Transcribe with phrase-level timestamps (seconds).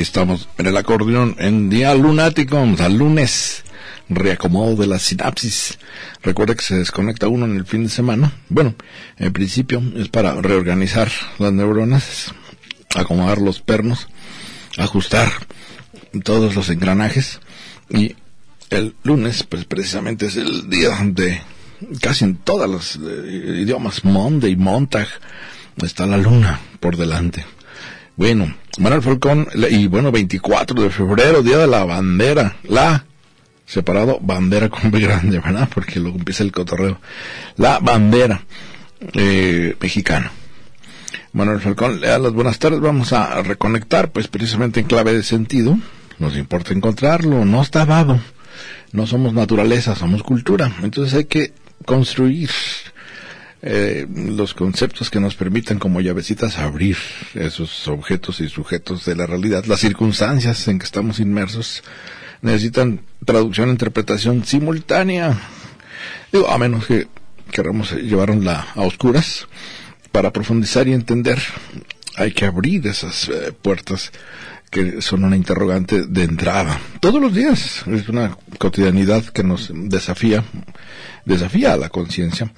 [0.00, 3.64] Aquí estamos en el acordeón en Día Lunático, al lunes,
[4.08, 5.76] reacomodo de la sinapsis.
[6.22, 8.32] Recuerda que se desconecta uno en el fin de semana.
[8.48, 8.74] Bueno,
[9.18, 12.32] en principio es para reorganizar las neuronas,
[12.96, 14.08] acomodar los pernos,
[14.78, 15.30] ajustar
[16.24, 17.40] todos los engranajes
[17.90, 18.16] y
[18.70, 21.42] el lunes, pues precisamente es el día de
[22.00, 25.08] casi en todos los eh, idiomas, Monday, Montag,
[25.82, 27.44] está la luna por delante.
[28.20, 33.06] Bueno, Manuel Falcón, y bueno, 24 de febrero, Día de la Bandera, la,
[33.64, 35.70] separado, bandera con B grande, ¿verdad?
[35.74, 37.00] Porque luego empieza el cotorreo.
[37.56, 38.42] La bandera
[39.14, 40.30] eh, mexicana.
[41.32, 45.22] Manuel Falcón, le da las buenas tardes, vamos a reconectar, pues precisamente en clave de
[45.22, 45.78] sentido,
[46.18, 48.20] nos importa encontrarlo, no está dado,
[48.92, 51.54] no somos naturaleza, somos cultura, entonces hay que
[51.86, 52.50] construir
[53.62, 56.96] eh, los conceptos que nos permitan como llavecitas abrir
[57.34, 61.82] esos objetos y sujetos de la realidad, las circunstancias en que estamos inmersos
[62.42, 65.38] necesitan traducción e interpretación simultánea.
[66.32, 67.08] Digo, a menos que
[67.50, 69.46] queramos llevarla a oscuras,
[70.12, 71.38] para profundizar y entender
[72.16, 74.12] hay que abrir esas eh, puertas
[74.70, 76.80] que son una interrogante de entrada.
[77.00, 80.44] Todos los días es una cotidianidad que nos desafía,
[81.24, 82.52] desafía a la conciencia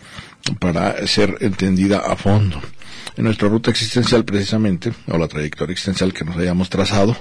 [0.59, 2.61] para ser entendida a fondo.
[3.17, 7.17] En nuestra ruta existencial precisamente, o la trayectoria existencial que nos hayamos trazado,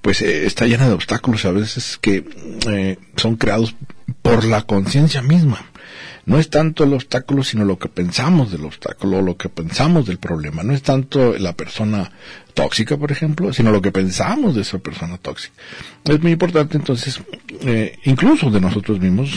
[0.00, 2.24] pues eh, está llena de obstáculos a veces que
[2.68, 3.74] eh, son creados
[4.22, 5.64] por la conciencia misma.
[6.26, 10.18] No es tanto el obstáculo, sino lo que pensamos del obstáculo, lo que pensamos del
[10.18, 10.62] problema.
[10.62, 12.10] No es tanto la persona
[12.54, 15.54] tóxica, por ejemplo, sino lo que pensamos de esa persona tóxica.
[16.04, 17.20] Es muy importante entonces,
[17.60, 19.30] eh, incluso de nosotros mismos,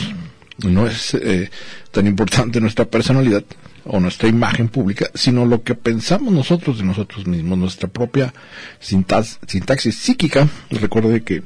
[0.58, 1.50] no es eh,
[1.90, 3.44] tan importante nuestra personalidad
[3.84, 8.34] o nuestra imagen pública, sino lo que pensamos nosotros de nosotros mismos, nuestra propia
[8.80, 10.48] sintaxis psíquica.
[10.70, 11.42] Recuerde que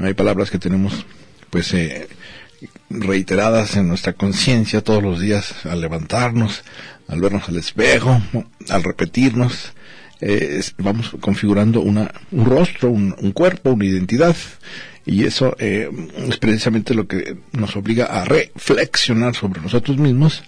[0.00, 1.04] hay palabras que tenemos,
[1.50, 2.08] pues, eh,
[2.88, 6.62] reiteradas en nuestra conciencia todos los días al levantarnos,
[7.08, 8.22] al vernos al espejo,
[8.70, 9.74] al repetirnos,
[10.20, 14.34] eh, vamos configurando una, un rostro, un, cuerpo, una identidad,
[15.06, 15.88] y eso eh,
[16.28, 20.42] es precisamente lo que nos obliga a reflexionar sobre nosotros mismos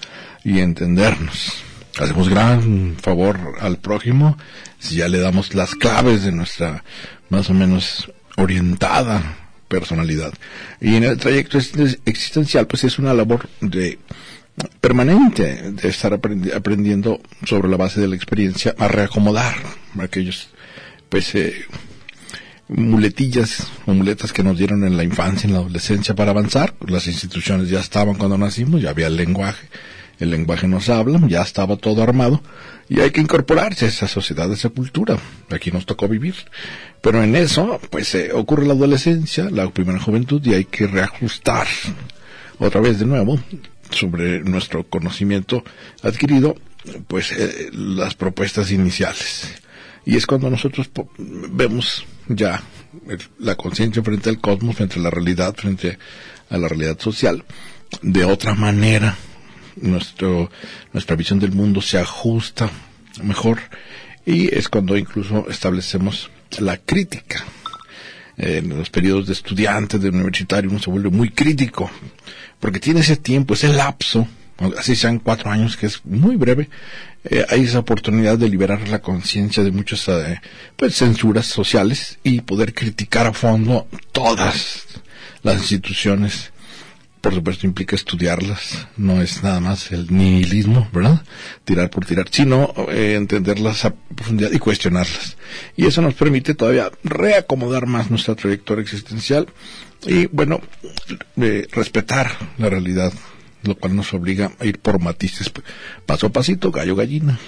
[0.44, 1.62] y entendernos.
[1.98, 4.36] Hacemos gran favor al prójimo
[4.78, 6.84] si ya le damos las claves de nuestra
[7.30, 9.36] más o menos orientada
[9.68, 10.32] personalidad.
[10.80, 13.98] Y en el trayecto existencial, pues es una labor de
[14.80, 19.54] permanente de estar aprendiendo sobre la base de la experiencia a reacomodar
[20.00, 20.48] aquellos
[21.08, 21.64] pues eh,
[22.68, 26.74] muletillas o muletas que nos dieron en la infancia, en la adolescencia para avanzar.
[26.86, 29.68] Las instituciones ya estaban cuando nacimos, ya había el lenguaje,
[30.18, 32.42] el lenguaje nos habla, ya estaba todo armado
[32.88, 35.18] y hay que incorporarse a esa sociedad, a esa cultura.
[35.50, 36.34] Aquí nos tocó vivir.
[37.00, 41.66] Pero en eso, pues eh, ocurre la adolescencia, la primera juventud y hay que reajustar
[42.58, 43.38] otra vez de nuevo
[43.90, 45.64] sobre nuestro conocimiento
[46.02, 46.56] adquirido,
[47.06, 49.54] pues eh, las propuestas iniciales.
[50.04, 52.62] Y es cuando nosotros vemos ya
[53.38, 55.98] la conciencia frente al cosmos, frente a la realidad, frente
[56.50, 57.44] a la realidad social,
[58.02, 59.16] de otra manera.
[59.76, 60.50] Nuestro,
[60.92, 62.68] nuestra visión del mundo se ajusta
[63.22, 63.60] mejor
[64.26, 67.44] y es cuando incluso establecemos la crítica.
[68.36, 71.90] En los periodos de estudiante, de universitario, uno se vuelve muy crítico,
[72.60, 74.28] porque tiene ese tiempo, ese lapso,
[74.78, 76.68] así sean cuatro años, que es muy breve,
[77.24, 80.40] eh, hay esa oportunidad de liberar la conciencia de muchas eh,
[80.76, 84.84] pues, censuras sociales y poder criticar a fondo todas
[85.42, 86.52] las instituciones
[87.20, 91.22] por supuesto implica estudiarlas, no es nada más el nihilismo, ¿verdad?
[91.64, 95.36] Tirar por tirar, sino eh, entenderlas a profundidad y cuestionarlas.
[95.76, 99.48] Y eso nos permite todavía reacomodar más nuestra trayectoria existencial
[100.06, 100.60] y, bueno,
[101.40, 103.12] eh, respetar la realidad,
[103.62, 105.52] lo cual nos obliga a ir por matices,
[106.06, 107.38] paso a pasito, gallo gallina.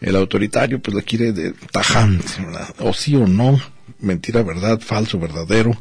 [0.00, 2.26] El autoritario pues la quiere de tajante.
[2.80, 3.60] O sí o no,
[4.00, 5.72] mentira, verdad, falso, verdadero,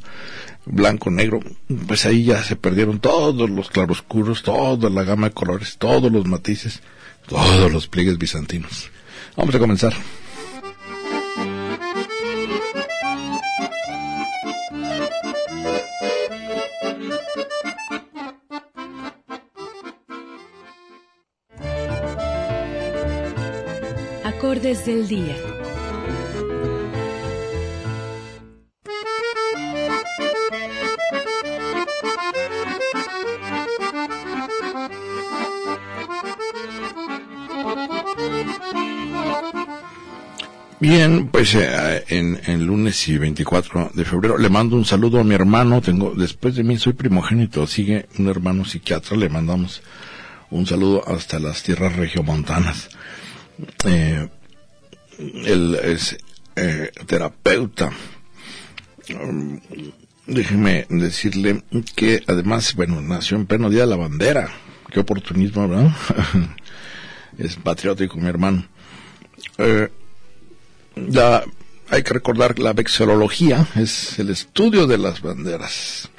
[0.65, 1.39] blanco, negro,
[1.87, 6.25] pues ahí ya se perdieron todos los claroscuros, toda la gama de colores, todos los
[6.25, 6.81] matices,
[7.27, 8.89] todos los pliegues bizantinos.
[9.35, 9.93] Vamos a comenzar.
[24.51, 25.33] Acordes del día.
[40.81, 45.23] Bien, pues eh, en, en, lunes y 24 de febrero le mando un saludo a
[45.23, 45.79] mi hermano.
[45.81, 49.15] Tengo, después de mí soy primogénito, sigue un hermano psiquiatra.
[49.15, 49.81] Le mandamos
[50.49, 52.89] un saludo hasta las tierras regiomontanas.
[53.85, 54.27] Eh,
[55.17, 56.17] él es
[56.55, 57.91] eh, terapeuta.
[59.09, 59.59] Um,
[60.27, 61.63] déjeme decirle
[61.95, 64.49] que además, bueno, nació en pleno día de la bandera.
[64.91, 65.91] Qué oportunismo, ¿verdad?
[67.37, 68.65] es patriótico mi hermano.
[69.57, 69.89] Eh,
[70.95, 71.43] la,
[71.89, 76.09] hay que recordar que la vexilología es el estudio de las banderas.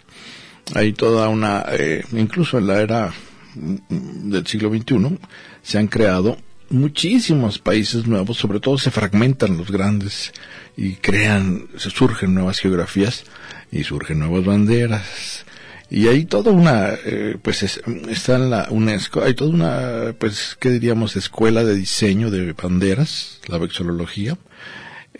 [0.74, 3.12] Hay toda una, eh, incluso en la era
[3.54, 5.18] del siglo XXI,
[5.62, 6.38] se han creado
[6.72, 10.32] muchísimos países nuevos, sobre todo se fragmentan los grandes
[10.76, 13.24] y crean, se surgen nuevas geografías
[13.70, 15.44] y surgen nuevas banderas.
[15.90, 20.70] Y hay toda una, eh, pues está en la UNESCO, hay toda una, pues, ¿qué
[20.70, 21.16] diríamos?
[21.16, 24.38] Escuela de diseño de banderas, la vexilología,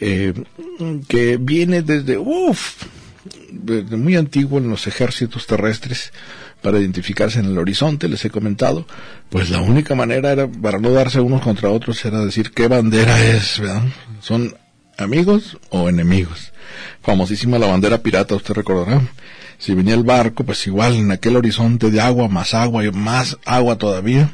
[0.00, 0.32] eh,
[1.08, 2.84] que viene desde, uff,
[3.50, 6.12] desde muy antiguo en los ejércitos terrestres
[6.62, 8.86] para identificarse en el horizonte, les he comentado,
[9.28, 13.20] pues la única manera era, para no darse unos contra otros, era decir qué bandera
[13.22, 13.82] es, ¿verdad?
[14.20, 14.54] ¿Son
[14.96, 16.52] amigos o enemigos?
[17.02, 19.02] Famosísima la bandera pirata, usted recordará.
[19.58, 23.36] Si venía el barco, pues igual en aquel horizonte de agua, más agua y más
[23.44, 24.30] agua todavía,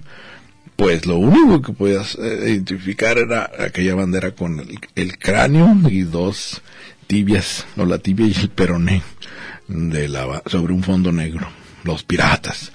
[0.79, 4.65] pues lo único que podías eh, identificar era aquella bandera con
[4.95, 6.63] el, cráneo y dos
[7.09, 9.03] tibias, o la tibia y el peroné
[9.67, 11.49] de la, sobre un fondo negro,
[11.89, 12.73] los piratas.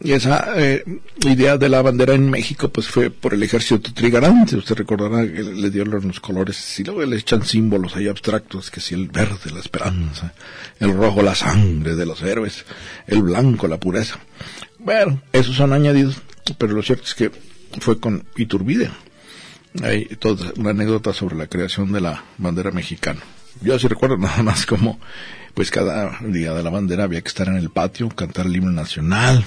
[0.00, 0.84] Y esa eh,
[1.26, 5.42] idea de la bandera en México pues fue por el ejército trigarante, usted recordará que
[5.42, 9.50] le dio los colores y luego le echan símbolos ahí abstractos, que si el verde
[9.52, 10.34] la esperanza,
[10.80, 12.64] el rojo la sangre de los héroes,
[13.06, 14.18] el blanco la pureza.
[14.78, 16.16] Bueno, esos son añadidos
[16.58, 17.30] pero lo cierto es que
[17.80, 18.90] fue con Iturbide.
[19.82, 23.20] Hay toda una anécdota sobre la creación de la bandera mexicana.
[23.60, 25.00] Yo sí recuerdo nada más como,
[25.54, 28.72] pues cada día de la bandera había que estar en el patio, cantar el himno
[28.72, 29.44] nacional,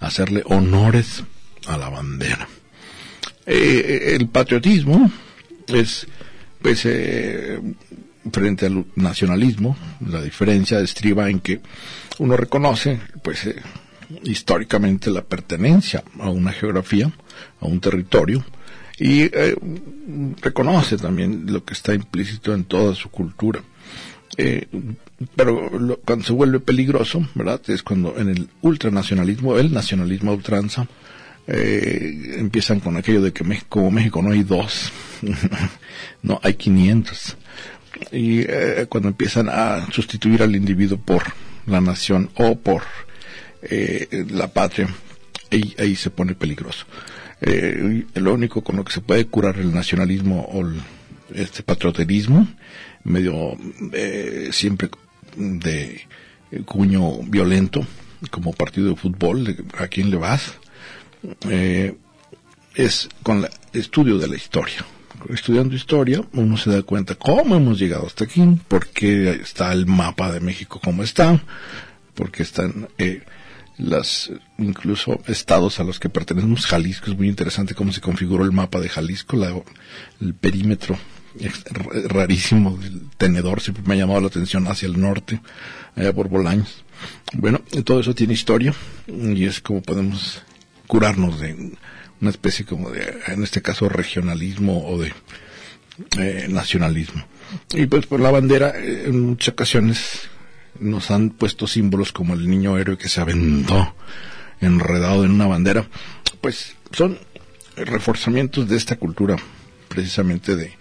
[0.00, 1.24] hacerle honores
[1.66, 2.48] a la bandera.
[3.44, 5.10] Eh, el patriotismo
[5.66, 6.06] es,
[6.62, 7.60] pues, eh,
[8.30, 9.76] frente al nacionalismo,
[10.06, 11.60] la diferencia estriba en que
[12.18, 13.56] uno reconoce, pues, eh,
[14.22, 17.10] históricamente la pertenencia a una geografía,
[17.60, 18.44] a un territorio,
[19.00, 19.30] y
[20.40, 23.62] reconoce también lo que está implícito en toda su cultura.
[24.38, 24.66] Eh,
[25.36, 25.70] pero
[26.04, 27.60] cuando se vuelve peligroso, ¿verdad?
[27.68, 30.86] Es cuando en el ultranacionalismo, el nacionalismo ultranza,
[31.46, 34.92] eh, empiezan con aquello de que México, como México no hay dos,
[36.22, 37.36] no hay 500.
[38.12, 38.44] Y
[38.88, 41.24] cuando empiezan a sustituir al individuo por
[41.66, 42.82] la nación o por
[43.62, 44.88] eh, la patria,
[45.50, 46.86] ahí, ahí se pone peligroso.
[47.40, 50.80] Eh, lo único con lo que se puede curar el nacionalismo o el,
[51.34, 52.48] este patrioterismo,
[53.08, 53.56] medio
[53.92, 54.90] eh, siempre
[55.36, 56.06] de
[56.64, 57.86] cuño violento,
[58.30, 60.54] como partido de fútbol, a quién le vas,
[61.48, 61.96] eh,
[62.74, 64.84] es con el estudio de la historia.
[65.28, 69.86] Estudiando historia, uno se da cuenta cómo hemos llegado hasta aquí, por qué está el
[69.86, 71.42] mapa de México como está,
[72.14, 73.22] porque están eh,
[73.78, 76.66] las incluso estados a los que pertenecemos.
[76.66, 79.64] Jalisco es muy interesante cómo se configuró el mapa de Jalisco,
[80.20, 80.96] el perímetro
[82.08, 85.40] rarísimo del tenedor siempre me ha llamado la atención hacia el norte,
[85.94, 86.84] allá por Bolaños.
[87.34, 88.74] Bueno, todo eso tiene historia
[89.06, 90.42] y es como podemos
[90.86, 91.72] curarnos de
[92.20, 95.12] una especie como de, en este caso, regionalismo o de
[96.18, 97.24] eh, nacionalismo.
[97.74, 100.28] Y pues por la bandera, eh, en muchas ocasiones
[100.80, 103.94] nos han puesto símbolos como el niño héroe que se aventó
[104.60, 105.88] enredado en una bandera,
[106.40, 107.18] pues son
[107.76, 109.36] reforzamientos de esta cultura,
[109.88, 110.77] precisamente de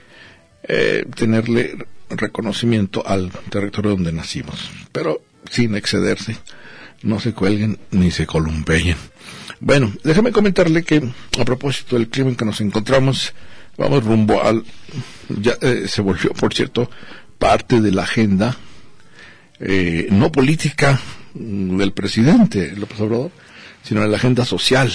[0.67, 1.77] eh, tenerle
[2.09, 6.37] reconocimiento al territorio donde nacimos, pero sin excederse,
[7.03, 8.95] no se cuelguen ni se columpeen.
[9.59, 11.01] Bueno, déjame comentarle que
[11.39, 13.33] a propósito del clima en que nos encontramos,
[13.77, 14.63] vamos rumbo al,
[15.29, 16.89] ya eh, se volvió, por cierto,
[17.37, 18.57] parte de la agenda
[19.59, 20.99] eh, no política
[21.33, 23.31] del presidente López Obrador,
[23.83, 24.91] sino de la agenda social,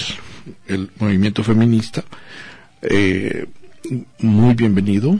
[0.67, 2.03] el movimiento feminista,
[2.81, 3.45] eh,
[4.19, 5.19] muy bienvenido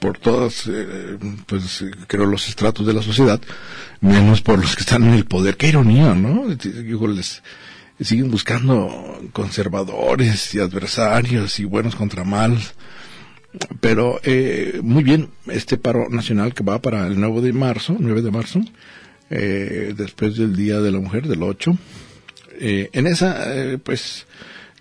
[0.00, 3.40] por todas, eh, pues creo los estratos de la sociedad,
[4.00, 5.56] menos por los que están en el poder.
[5.56, 6.48] Qué ironía, ¿no?
[6.54, 7.42] Digo, les
[8.00, 12.74] siguen buscando conservadores y adversarios y buenos contra malos.
[13.80, 18.22] Pero eh, muy bien, este paro nacional que va para el 9 de marzo, 9
[18.22, 18.60] de marzo,
[19.28, 21.76] eh, después del Día de la Mujer, del 8.
[22.58, 24.26] Eh, en esa, eh, pues,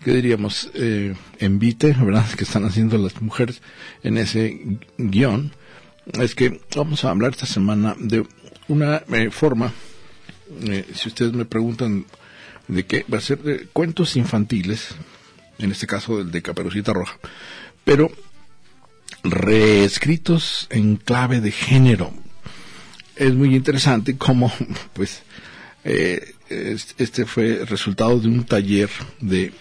[0.03, 0.69] ¿qué diríamos?
[0.73, 2.25] Eh, envite, ¿verdad?
[2.37, 3.61] Que están haciendo las mujeres
[4.03, 5.51] en ese guion.
[6.19, 8.25] Es que vamos a hablar esta semana de
[8.67, 9.71] una eh, forma,
[10.63, 12.05] eh, si ustedes me preguntan
[12.67, 14.95] de qué, va a ser de cuentos infantiles,
[15.59, 17.17] en este caso del de Caperucita Roja,
[17.83, 18.11] pero
[19.23, 22.11] reescritos en clave de género.
[23.15, 24.51] Es muy interesante cómo,
[24.93, 25.21] pues,
[25.83, 28.89] eh, este fue resultado de un taller
[29.19, 29.53] de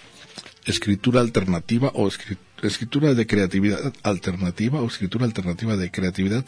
[0.70, 2.08] escritura alternativa o
[2.62, 6.44] escritura de creatividad alternativa o escritura alternativa de creatividad.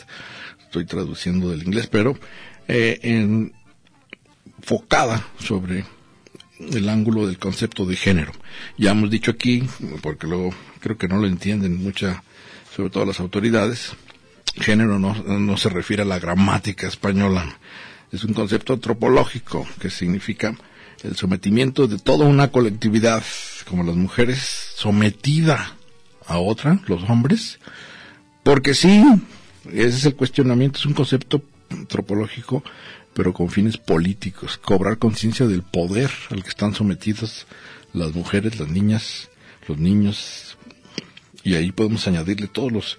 [0.62, 2.18] Estoy traduciendo del inglés, pero
[2.68, 2.98] eh,
[4.58, 5.84] enfocada sobre
[6.58, 8.32] el ángulo del concepto de género.
[8.78, 9.64] Ya hemos dicho aquí,
[10.00, 12.22] porque luego creo que no lo entienden mucha,
[12.74, 13.92] sobre todo las autoridades,
[14.56, 17.58] género no, no se refiere a la gramática española,
[18.12, 20.54] es un concepto antropológico que significa
[21.02, 23.22] el sometimiento de toda una colectividad,
[23.68, 24.38] como las mujeres,
[24.76, 25.76] sometida
[26.26, 27.58] a otra, los hombres,
[28.42, 29.02] porque sí,
[29.66, 32.62] ese es el cuestionamiento, es un concepto antropológico,
[33.14, 37.46] pero con fines políticos, cobrar conciencia del poder al que están sometidas
[37.92, 39.28] las mujeres, las niñas,
[39.68, 40.56] los niños,
[41.44, 42.98] y ahí podemos añadirle todos los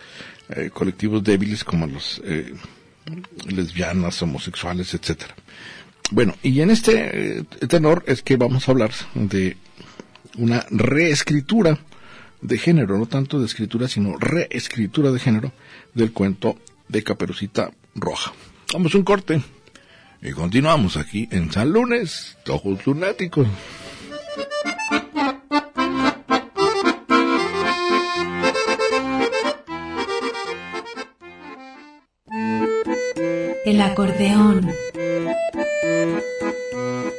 [0.50, 2.54] eh, colectivos débiles como los eh,
[3.48, 5.36] lesbianas, homosexuales, etcétera.
[6.12, 9.58] Bueno, y en este eh, tenor es que vamos a hablar de
[10.38, 11.80] una reescritura
[12.42, 15.52] de género, no tanto de escritura, sino reescritura de género
[15.94, 16.58] del cuento
[16.88, 18.34] de Caperucita Roja.
[18.74, 19.42] Vamos un corte
[20.22, 23.48] y continuamos aquí en San Lunes, Ojos Lunáticos.
[33.66, 34.70] El acordeón.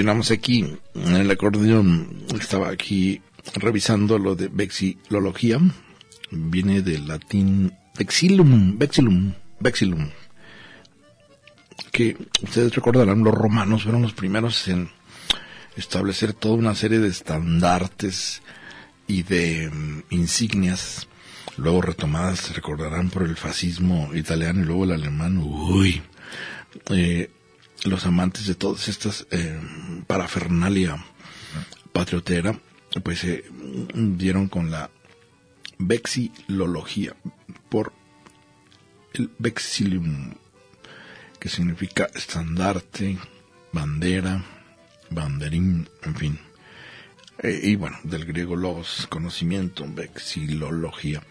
[0.00, 0.64] Continuamos aquí
[0.94, 2.24] en el acordeón.
[2.40, 3.20] Estaba aquí
[3.56, 5.60] revisando lo de vexilología.
[6.30, 10.08] Viene del latín vexilum, vexilum, vexilum.
[11.92, 14.88] Que ustedes recordarán, los romanos fueron los primeros en
[15.76, 18.40] establecer toda una serie de estandartes
[19.06, 21.08] y de mm, insignias,
[21.58, 25.36] luego retomadas, recordarán, por el fascismo italiano y luego el alemán.
[25.36, 26.00] Uy,
[26.88, 27.28] eh,
[27.84, 29.58] los amantes de todas estas eh,
[30.06, 31.04] parafernalia
[31.92, 32.58] patriotera,
[33.02, 33.44] pues se
[33.94, 34.90] dieron con la
[35.78, 37.14] vexilología
[37.68, 37.92] por
[39.14, 40.34] el vexilium,
[41.38, 43.18] que significa estandarte,
[43.72, 44.44] bandera,
[45.10, 46.38] banderín, en fin.
[47.42, 51.22] Eh, y bueno, del griego logos, conocimiento, vexilología.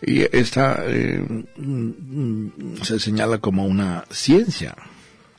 [0.00, 1.24] Y esta eh,
[2.82, 4.74] se señala como una ciencia,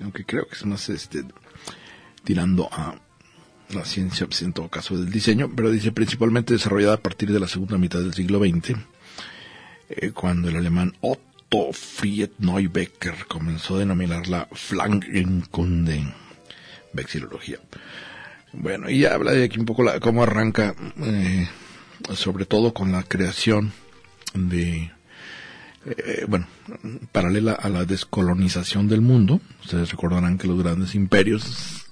[0.04, 1.24] aunque creo que es más este
[2.24, 2.96] tirando a
[3.70, 7.40] la ciencia, pues, en todo caso del diseño, pero dice principalmente desarrollada a partir de
[7.40, 8.78] la segunda mitad del siglo XX,
[9.90, 16.14] eh, cuando el alemán Otto Fried Neubecker comenzó a denominarla Flankenkunde,
[16.94, 17.60] vexilología.
[18.54, 21.48] Bueno, y ya habla de aquí un poco la, cómo arranca, eh,
[22.14, 23.74] sobre todo con la creación
[24.36, 24.92] de
[25.86, 26.48] eh, bueno,
[27.12, 29.42] paralela a la descolonización del mundo.
[29.62, 31.86] Ustedes recordarán que los grandes imperios,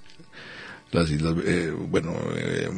[0.91, 2.69] las islas, eh, bueno, eh,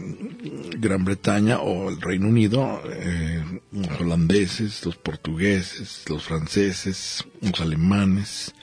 [0.77, 8.53] Gran Bretaña o el Reino Unido, eh, los holandeses, los portugueses, los franceses, los alemanes,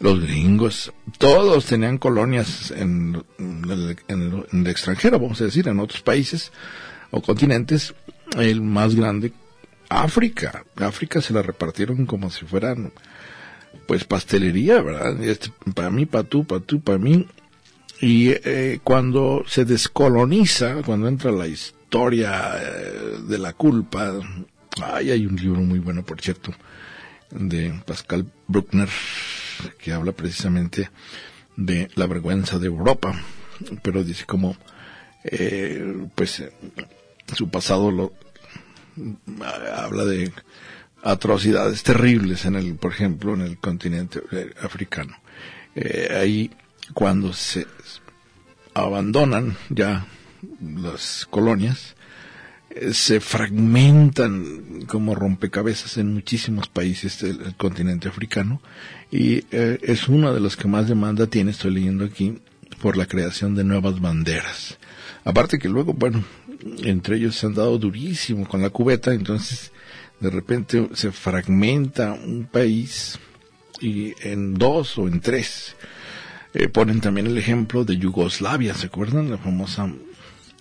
[0.00, 6.02] los gringos, todos tenían colonias en, el, en el extranjero, vamos a decir, en otros
[6.02, 6.52] países
[7.10, 7.94] o continentes.
[8.36, 9.32] El más grande,
[9.88, 10.64] África.
[10.76, 12.92] África se la repartieron como si fueran,
[13.86, 15.22] pues, pastelería, ¿verdad?
[15.22, 17.26] Este, para mí, para tú, para tú, para mí.
[18.00, 24.14] Y eh, cuando se descoloniza, cuando entra la historia eh, de la culpa,
[24.82, 26.52] ay, hay un libro muy bueno, por cierto,
[27.30, 28.88] de Pascal Bruckner,
[29.78, 30.90] que habla precisamente
[31.56, 33.20] de la vergüenza de Europa,
[33.82, 34.56] pero dice como,
[35.24, 36.44] eh, pues,
[37.34, 38.12] su pasado lo
[39.76, 40.32] habla de
[41.02, 44.20] atrocidades terribles en el, por ejemplo, en el continente
[44.62, 45.16] africano.
[46.14, 46.50] ahí
[46.94, 47.66] cuando se
[48.74, 50.06] abandonan ya
[50.60, 51.96] las colonias,
[52.70, 58.60] eh, se fragmentan como rompecabezas en muchísimos países del continente africano
[59.10, 62.38] y eh, es una de las que más demanda tiene, estoy leyendo aquí,
[62.80, 64.78] por la creación de nuevas banderas.
[65.24, 66.22] Aparte que luego, bueno,
[66.82, 69.72] entre ellos se han dado durísimo con la cubeta, entonces
[70.20, 73.18] de repente se fragmenta un país
[73.80, 75.76] y en dos o en tres
[76.54, 79.30] eh, ponen también el ejemplo de Yugoslavia, ¿se acuerdan?
[79.30, 79.92] La famosa,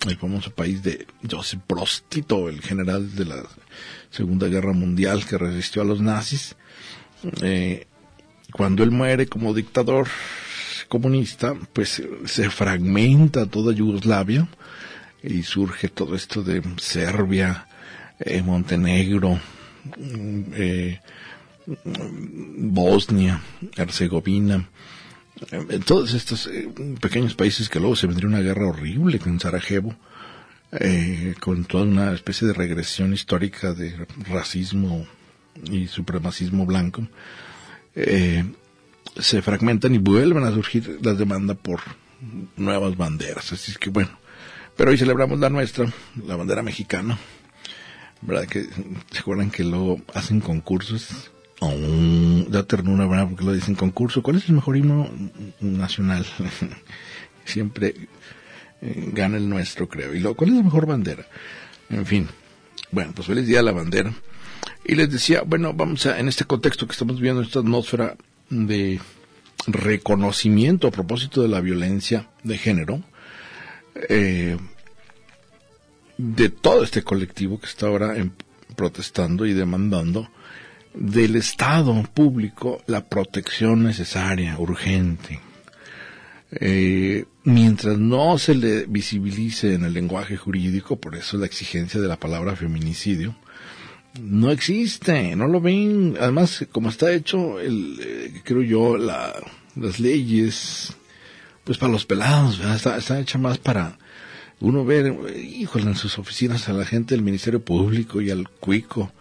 [0.07, 3.43] el famoso país de Joseph Broz Tito, el general de la
[4.11, 6.55] Segunda Guerra Mundial que resistió a los nazis.
[7.41, 7.87] Eh,
[8.51, 10.07] cuando él muere como dictador
[10.87, 14.47] comunista, pues se fragmenta toda Yugoslavia
[15.27, 17.67] y surge todo esto de Serbia,
[18.19, 19.39] eh, Montenegro,
[20.53, 20.99] eh,
[22.57, 23.41] Bosnia,
[23.75, 24.67] Herzegovina,
[25.51, 26.69] en todos estos eh,
[26.99, 29.95] pequeños países que luego se vendría una guerra horrible con Sarajevo,
[30.71, 35.05] eh, con toda una especie de regresión histórica de racismo
[35.63, 37.07] y supremacismo blanco,
[37.95, 38.43] eh,
[39.19, 41.81] se fragmentan y vuelven a surgir las demandas por
[42.55, 43.51] nuevas banderas.
[43.53, 44.09] Así es que bueno,
[44.77, 45.91] pero hoy celebramos la nuestra,
[46.25, 47.17] la bandera mexicana,
[48.21, 48.47] ¿verdad?
[48.47, 48.63] Que
[49.11, 51.73] se acuerdan que luego hacen concursos Oh,
[52.49, 53.29] da ternura, ¿verdad?
[53.29, 54.21] Porque lo dicen concurso.
[54.21, 55.09] ¿Cuál es el mejor himno
[55.59, 56.25] nacional?
[57.45, 57.95] Siempre
[58.81, 60.13] eh, gana el nuestro, creo.
[60.13, 61.25] Y luego, ¿cuál es la mejor bandera?
[61.89, 62.27] En fin.
[62.91, 64.13] Bueno, pues feliz día a la bandera.
[64.85, 68.15] Y les decía, bueno, vamos a, en este contexto que estamos viendo, esta atmósfera
[68.49, 69.01] de
[69.65, 73.01] reconocimiento a propósito de la violencia de género,
[74.09, 74.57] eh,
[76.17, 78.15] de todo este colectivo que está ahora
[78.75, 80.29] protestando y demandando
[80.93, 85.39] del Estado público la protección necesaria, urgente.
[86.51, 92.07] Eh, mientras no se le visibilice en el lenguaje jurídico, por eso la exigencia de
[92.07, 93.35] la palabra feminicidio,
[94.21, 96.15] no existe, no lo ven.
[96.19, 99.33] Además, como está hecho, el, eh, creo yo, la,
[99.75, 100.95] las leyes,
[101.67, 103.97] pues para los pelados, está, está hecha más para
[104.61, 109.11] uno ver, híjole, en sus oficinas a la gente del Ministerio Público y al cuico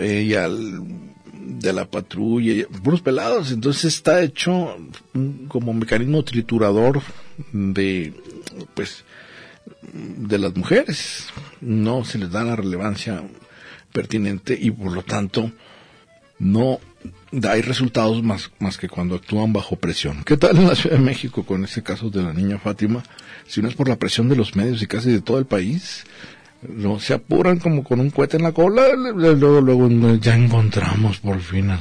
[0.00, 4.76] ella de la patrulla, puros pelados, entonces está hecho
[5.48, 7.02] como mecanismo triturador
[7.52, 8.14] de,
[8.74, 9.04] pues,
[9.92, 11.26] de las mujeres.
[11.60, 13.24] No se les da la relevancia
[13.92, 15.50] pertinente y por lo tanto
[16.38, 16.78] no
[17.32, 20.22] da resultados más, más que cuando actúan bajo presión.
[20.24, 23.02] ¿Qué tal en la Ciudad de México con ese caso de la niña Fátima?
[23.46, 26.04] Si no es por la presión de los medios y casi de todo el país,
[26.68, 31.40] no se apuran como con un cohete en la cola, luego, luego ya encontramos por
[31.40, 31.72] fin.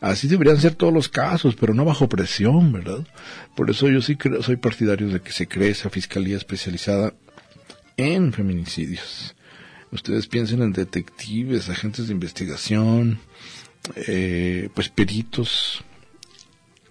[0.00, 3.06] Así deberían ser todos los casos, pero no bajo presión, ¿verdad?
[3.54, 7.14] Por eso yo sí creo, soy partidario de que se cree esa fiscalía especializada
[7.96, 9.34] en feminicidios.
[9.90, 13.20] Ustedes piensen en detectives, agentes de investigación,
[13.94, 15.82] eh, pues peritos,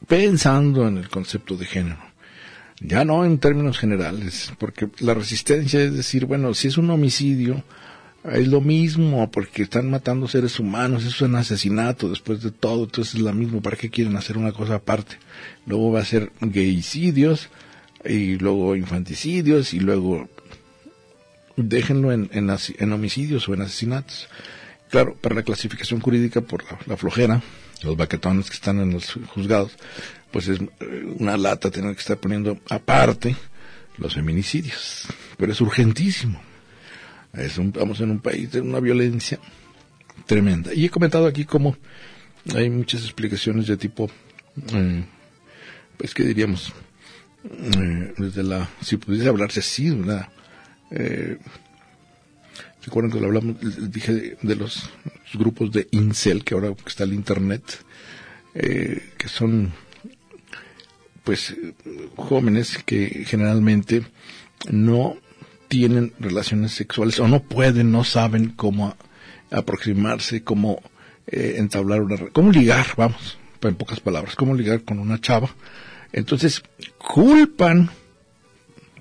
[0.08, 2.00] pensando en el concepto de género.
[2.80, 7.64] Ya no en términos generales, porque la resistencia es decir, bueno, si es un homicidio,
[8.32, 12.84] es lo mismo, porque están matando seres humanos, eso es un asesinato después de todo,
[12.84, 15.18] entonces es lo mismo, ¿para qué quieren hacer una cosa aparte?
[15.66, 17.50] Luego va a ser gayicidios,
[18.06, 20.30] y luego infanticidios, y luego
[21.56, 24.30] déjenlo en, en, homicidios o en asesinatos.
[24.90, 27.42] Claro, para la clasificación jurídica por la flojera,
[27.84, 29.74] los baquetones que están en los juzgados,
[30.32, 33.36] pues es eh, una lata tener que estar poniendo aparte
[33.98, 35.08] los feminicidios.
[35.38, 36.42] Pero es urgentísimo.
[37.34, 39.40] estamos en un país de una violencia
[40.26, 40.74] tremenda.
[40.74, 41.76] Y he comentado aquí cómo
[42.56, 44.10] hay muchas explicaciones de tipo,
[44.74, 45.04] eh,
[45.98, 46.74] pues, ¿qué diríamos?
[47.44, 49.96] Eh, desde la, si pudiese hablarse así.
[50.92, 51.38] Eh,
[52.88, 53.58] ¿Recuerdan que lo hablamos,
[53.92, 54.90] dije de, los
[55.34, 57.62] grupos de incel, que ahora está el internet,
[58.54, 59.74] que son
[61.26, 61.54] pues
[62.16, 64.06] jóvenes que generalmente
[64.72, 65.18] no
[65.68, 68.96] tienen relaciones sexuales o no pueden, no saben cómo
[69.52, 70.82] aproximarse, cómo
[71.28, 75.50] eh, entablar una, cómo ligar, vamos, en pocas palabras, cómo ligar con una chava.
[76.14, 76.64] Entonces,
[76.98, 77.90] culpan,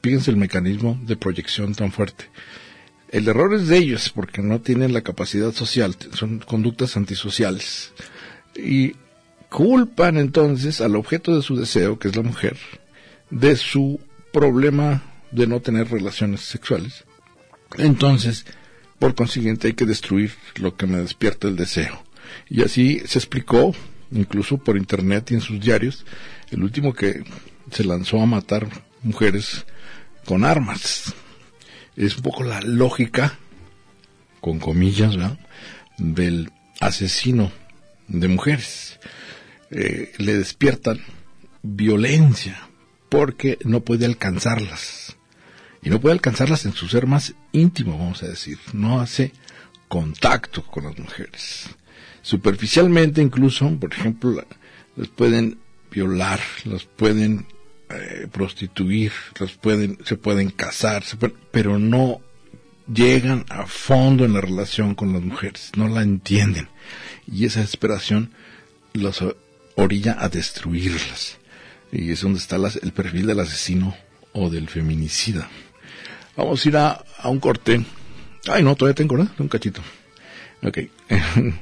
[0.02, 2.24] fíjense el mecanismo de proyección tan fuerte.
[3.10, 7.92] El error es de ellos porque no tienen la capacidad social, son conductas antisociales.
[8.56, 8.94] Y
[9.48, 12.56] culpan entonces al objeto de su deseo, que es la mujer,
[13.30, 14.00] de su
[14.32, 17.04] problema de no tener relaciones sexuales.
[17.78, 18.44] Entonces,
[18.98, 22.02] por consiguiente, hay que destruir lo que me despierta el deseo.
[22.48, 23.74] Y así se explicó,
[24.10, 26.04] incluso por internet y en sus diarios,
[26.50, 27.24] el último que
[27.70, 28.68] se lanzó a matar
[29.02, 29.64] mujeres
[30.24, 31.14] con armas.
[31.96, 33.38] Es un poco la lógica,
[34.40, 35.16] con comillas,
[35.98, 37.50] del asesino
[38.08, 38.98] de mujeres.
[39.70, 41.00] Eh, le despiertan
[41.62, 42.68] violencia
[43.08, 45.16] porque no puede alcanzarlas.
[45.82, 48.58] Y no puede alcanzarlas en su ser más íntimo, vamos a decir.
[48.72, 49.32] No hace
[49.88, 51.70] contacto con las mujeres.
[52.22, 54.44] Superficialmente incluso, por ejemplo,
[54.96, 55.58] las pueden
[55.90, 57.46] violar, las pueden
[57.90, 61.04] eh, prostituir, las pueden, se pueden casar,
[61.50, 62.20] pero no
[62.92, 66.68] llegan a fondo en la relación con las mujeres, no la entienden.
[67.26, 68.32] Y esa desesperación
[68.92, 69.22] los
[69.76, 71.38] orilla a destruirlas.
[71.92, 73.96] Y es donde está el perfil del asesino
[74.32, 75.48] o del feminicida.
[76.36, 77.84] Vamos a ir a, un corte.
[78.48, 79.30] Ay, no, todavía tengo, ¿no?
[79.38, 79.80] Un cachito.
[80.62, 80.78] Ok.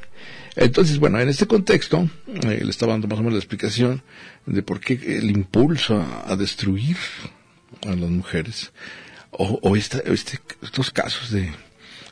[0.57, 4.03] Entonces, bueno, en este contexto, eh, le estaba dando más o menos la explicación
[4.47, 6.97] de por qué el impulso a, destruir
[7.87, 8.73] a las mujeres,
[9.31, 10.03] o, o este,
[10.63, 11.51] estos casos de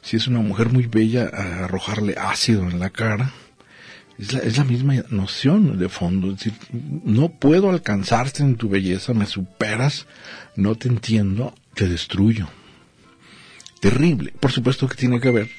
[0.03, 3.33] si es una mujer muy bella, arrojarle ácido en la cara,
[4.19, 6.33] es la, es la misma noción de fondo.
[6.33, 6.53] Es decir,
[7.05, 10.07] no puedo alcanzarte en tu belleza, me superas,
[10.57, 12.49] no te entiendo, te destruyo.
[13.81, 14.33] Terrible.
[14.39, 15.51] Por supuesto que tiene que ver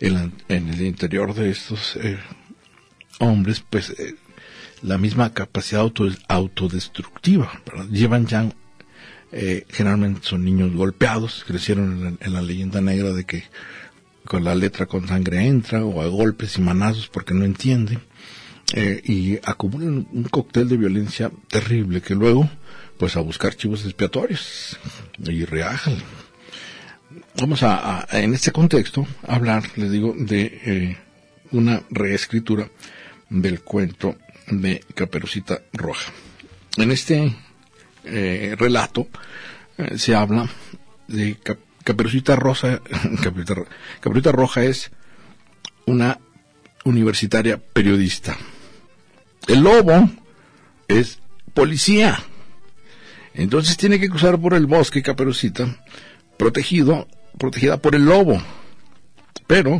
[0.00, 2.18] en, el interior de estos eh,
[3.18, 4.14] hombres, pues eh,
[4.82, 7.62] la misma capacidad auto, autodestructiva.
[7.90, 8.48] Llevan ya,
[9.32, 13.44] eh, generalmente son niños golpeados, crecieron en la, leyenda negra de que
[14.24, 18.00] con la letra con sangre entra o a golpes y manazos porque no entienden
[19.02, 22.50] y acumulan un cóctel de violencia terrible que luego
[22.98, 24.78] pues a buscar chivos expiatorios
[25.24, 25.96] y reajan
[27.36, 30.96] vamos a, en este contexto, hablar, les digo, de eh,
[31.52, 32.68] una reescritura
[33.28, 34.16] del cuento
[34.50, 36.12] de Caperucita Roja.
[36.76, 37.34] En este
[38.04, 39.08] eh, relato
[39.76, 40.48] eh, se habla
[41.06, 41.36] de
[41.84, 42.80] Caperucita Rosa,
[44.00, 44.90] Caperucita Roja es
[45.86, 46.18] una
[46.84, 48.36] universitaria periodista.
[49.46, 50.10] El lobo
[50.86, 51.18] es
[51.54, 52.18] policía.
[53.34, 55.82] Entonces tiene que cruzar por el bosque Caperucita,
[56.36, 57.08] protegido
[57.38, 58.42] protegida por el lobo.
[59.46, 59.78] Pero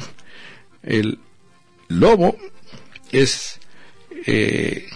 [0.82, 1.18] el
[1.88, 2.36] lobo
[3.12, 3.60] es
[4.26, 4.86] eh,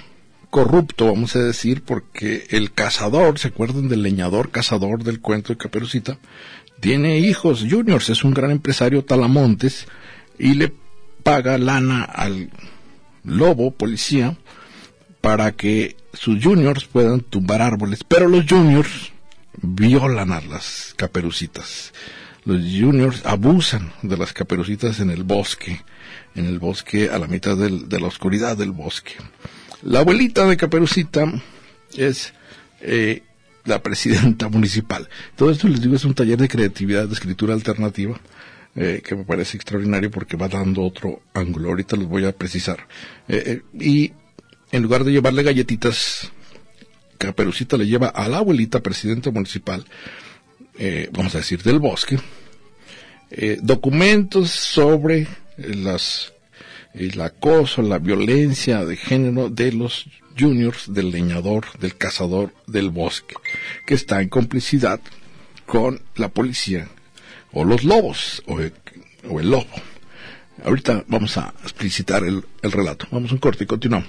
[0.51, 5.59] corrupto, vamos a decir, porque el cazador, ¿se acuerdan del leñador cazador del cuento de
[5.59, 6.19] Caperucita?
[6.81, 9.87] Tiene hijos juniors, es un gran empresario talamontes
[10.39, 10.73] y le
[11.23, 12.51] paga lana al
[13.25, 14.37] lobo, policía,
[15.21, 19.13] para que sus juniors puedan tumbar árboles, pero los juniors
[19.61, 21.93] violan a las caperucitas
[22.45, 25.83] los juniors abusan de las caperucitas en el bosque,
[26.35, 29.15] en el bosque a la mitad de la oscuridad del bosque.
[29.83, 31.25] La abuelita de Caperucita
[31.97, 32.33] es
[32.81, 33.23] eh,
[33.65, 35.09] la presidenta municipal.
[35.37, 38.21] Todo esto les digo es un taller de creatividad, de escritura alternativa,
[38.75, 41.69] eh, que me parece extraordinario porque va dando otro ángulo.
[41.71, 42.87] Ahorita los voy a precisar.
[43.29, 44.13] Eh, y
[44.71, 46.31] en lugar de llevarle galletitas,
[47.19, 49.85] Caperucita le lleva a la abuelita presidenta municipal
[50.79, 52.19] eh, vamos a decir, del bosque,
[53.31, 56.33] eh, documentos sobre las,
[56.95, 60.07] el acoso, la violencia de género de los
[60.39, 63.35] juniors del leñador, del cazador del bosque,
[63.87, 65.01] que está en complicidad
[65.67, 66.89] con la policía
[67.53, 68.73] o los lobos o el,
[69.51, 69.67] lobo.
[70.65, 73.07] Ahorita vamos a explicitar el, el relato.
[73.11, 74.09] Vamos a un corte y continuamos.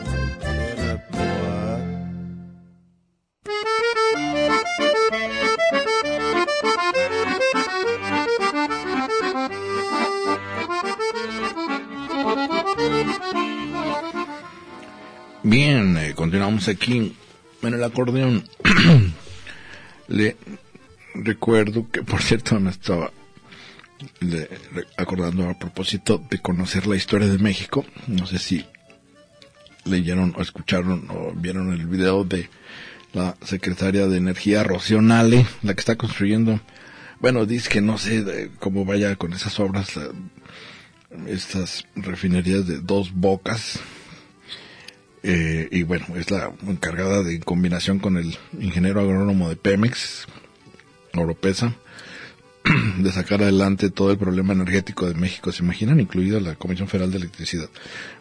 [16.31, 17.13] Continuamos aquí
[17.61, 18.45] en el acordeón.
[20.07, 20.37] Le
[21.13, 23.11] recuerdo que, por cierto, me estaba
[24.95, 27.85] acordando a propósito de conocer la historia de México.
[28.07, 28.65] No sé si
[29.83, 32.49] leyeron o escucharon o vieron el video de
[33.11, 36.61] la secretaria de Energía, Rocío la que está construyendo.
[37.19, 39.99] Bueno, dice que no sé de cómo vaya con esas obras,
[41.27, 43.81] estas refinerías de dos bocas,
[45.23, 50.25] eh, y bueno, es la encargada de combinación con el ingeniero agrónomo de Pemex,
[51.13, 51.75] Oropesa,
[52.97, 55.99] de sacar adelante todo el problema energético de México, ¿se imaginan?
[55.99, 57.69] Incluida la Comisión Federal de Electricidad.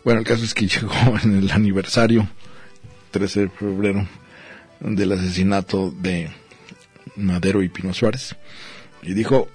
[0.05, 2.29] Bueno, el caso es que llegó en el aniversario,
[3.13, 4.07] 13 de febrero,
[4.81, 6.31] del asesinato de
[7.17, 8.37] Madero y Pino Suárez,
[9.03, 9.49] y dijo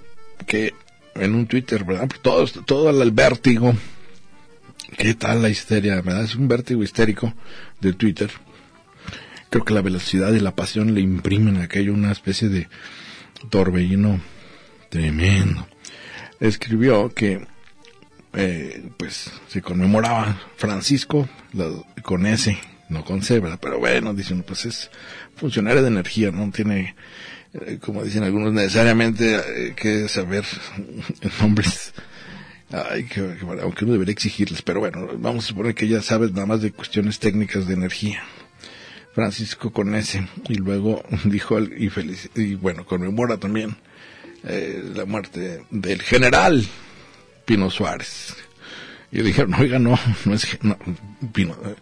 [0.46, 0.74] que
[1.14, 2.08] en un Twitter, ¿verdad?
[2.22, 3.74] Todo, todo el vértigo
[4.94, 6.00] ¿Qué tal la histeria?
[6.00, 6.24] ¿Verdad?
[6.24, 7.34] Es un vértigo histérico
[7.80, 8.30] de Twitter.
[9.50, 12.68] Creo que la velocidad y la pasión le imprimen a aquello una especie de
[13.50, 14.20] torbellino
[14.88, 15.66] tremendo.
[16.38, 17.46] Escribió que,
[18.34, 21.28] eh, pues, se conmemoraba Francisco
[22.02, 22.56] con S,
[22.88, 23.58] no con C, ¿verdad?
[23.60, 24.90] Pero bueno, dicen, pues es
[25.34, 26.94] funcionario de energía, no tiene,
[27.54, 30.44] eh, como dicen algunos, necesariamente eh, que saber
[31.40, 31.92] nombres
[32.72, 36.32] Ay, que, que- aunque uno debería exigirles, pero bueno, vamos a suponer que ya sabes
[36.32, 38.22] nada más de cuestiones técnicas de energía.
[39.14, 43.76] Francisco con ese, y luego dijo, y, feliz, y bueno, conmemora también
[44.44, 46.66] eh, la muerte del general
[47.44, 48.34] Pino Suárez.
[49.12, 50.76] Y dijeron, oiga, no, no es, no,
[51.32, 51.76] Pino, eh,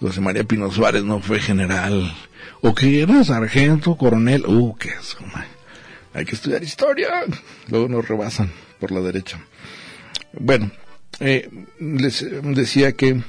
[0.00, 2.12] José María Pino Suárez no fue general.
[2.60, 4.90] O que era sargento, coronel, uh, qué
[5.32, 5.46] man.
[6.12, 7.08] Hay que estudiar historia.
[7.68, 8.50] Luego nos rebasan
[8.80, 9.38] por la derecha.
[10.32, 10.70] Bueno,
[11.20, 11.48] eh,
[11.80, 13.22] les decía que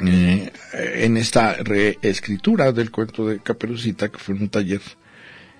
[0.00, 4.80] eh, en esta reescritura del cuento de Caperucita, que fue un taller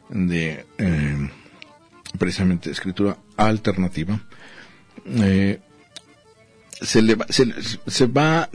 [0.09, 1.31] de eh,
[2.19, 4.21] precisamente escritura alternativa,
[5.07, 5.61] eh,
[6.81, 7.47] se, le va, se,
[7.87, 8.49] se va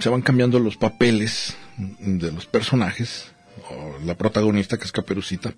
[0.00, 1.56] se van cambiando los papeles
[2.00, 3.32] de los personajes,
[3.70, 5.54] o la protagonista que es Caperucita,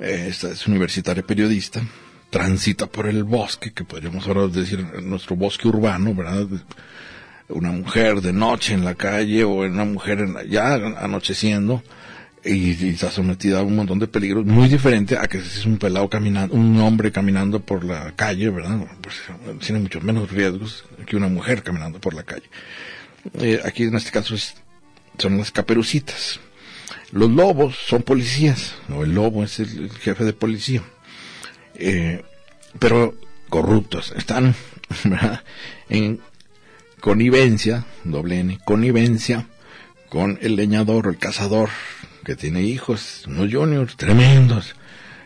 [0.00, 1.82] esta es universitaria periodista,
[2.30, 6.46] transita por el bosque, que podríamos ahora decir nuestro bosque urbano, ¿verdad?
[7.48, 11.82] Una mujer de noche en la calle o una mujer en ya anocheciendo
[12.44, 16.08] y, está sometida a un montón de peligros, muy diferente a que es un pelado
[16.08, 18.78] caminando, un hombre caminando por la calle, ¿verdad?
[19.02, 19.16] Pues
[19.60, 22.48] tiene muchos menos riesgos que una mujer caminando por la calle.
[23.34, 24.34] Eh, aquí en este caso
[25.18, 26.40] son las caperucitas.
[27.12, 30.82] Los lobos son policías, o el lobo es el, jefe de policía.
[31.74, 32.22] Eh,
[32.78, 33.14] pero
[33.48, 34.54] corruptos, están
[35.88, 36.20] en
[37.00, 39.46] connivencia, doble N, connivencia
[40.08, 41.70] con el leñador o el cazador
[42.24, 44.76] que tiene hijos, unos juniors tremendos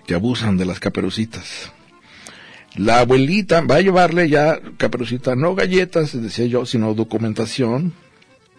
[0.06, 1.72] que abusan de las caperucitas.
[2.76, 7.92] La abuelita va a llevarle ya, caperucita, no galletas, decía yo, sino documentación,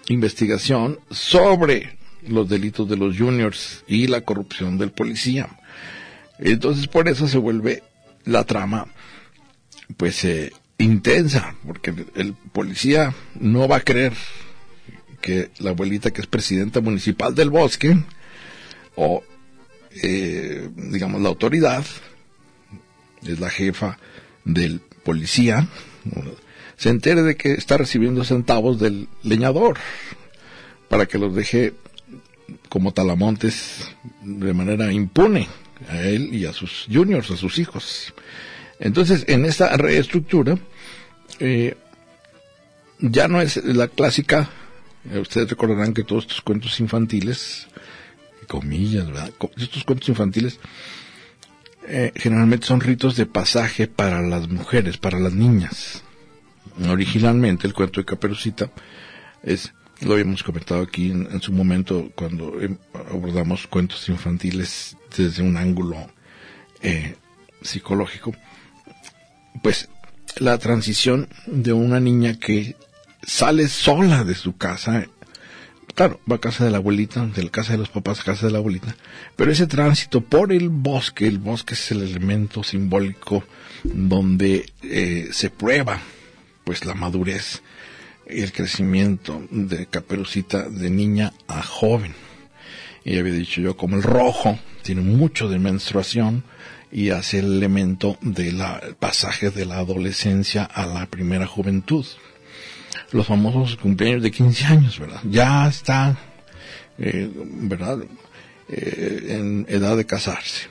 [0.07, 5.49] investigación sobre los delitos de los juniors y la corrupción del policía.
[6.39, 7.83] Entonces por eso se vuelve
[8.25, 8.87] la trama
[9.97, 14.13] pues eh, intensa, porque el, policía no va a creer
[15.21, 17.97] que la abuelita que es presidenta municipal del bosque
[18.95, 19.23] o
[20.03, 21.85] eh, digamos la autoridad
[23.23, 23.97] es la jefa
[24.43, 25.67] del policía
[26.77, 29.77] se entere de que está recibiendo centavos del leñador
[30.89, 31.73] para que los deje
[32.75, 33.89] como talamontes
[34.21, 35.47] de manera impune
[35.87, 38.13] a él y a sus juniors, a sus hijos.
[38.81, 40.57] Entonces, en esta reestructura,
[41.39, 41.77] eh,
[42.99, 44.49] ya no es la clásica,
[45.09, 47.67] eh, ustedes recordarán que todos estos cuentos infantiles,
[48.49, 49.31] comillas, ¿verdad?
[49.55, 50.59] Estos cuentos infantiles
[51.87, 56.03] eh, generalmente son ritos de pasaje para las mujeres, para las niñas.
[56.89, 58.69] Originalmente el cuento de Caperucita
[59.43, 62.75] es, lo habíamos comentado aquí en, su momento cuando eh,
[63.09, 65.95] abordamos cuentos infantiles desde un ángulo
[66.81, 67.15] eh,
[67.61, 68.35] psicológico,
[69.61, 69.89] pues
[70.37, 72.75] la transición de una niña que
[73.23, 75.07] sale sola de su casa
[75.95, 78.45] claro, va a casa de la abuelita, de la casa de los papás a casa
[78.45, 78.95] de la abuelita,
[79.35, 83.43] pero ese tránsito por el bosque, el bosque es el elemento simbólico
[83.83, 85.99] donde eh, se prueba
[86.65, 87.61] pues la madurez
[88.29, 92.13] y el crecimiento de Caperucita de niña a joven.
[93.03, 96.43] Y había dicho yo, como el rojo tiene mucho de menstruación
[96.91, 98.61] y hace el elemento del
[98.99, 102.05] pasaje de la adolescencia a la primera juventud
[103.11, 105.21] los famosos cumpleaños de 15 años, ¿verdad?
[105.29, 106.17] Ya está,
[106.97, 107.99] eh, ¿verdad?
[108.67, 110.67] Eh, en edad de casarse.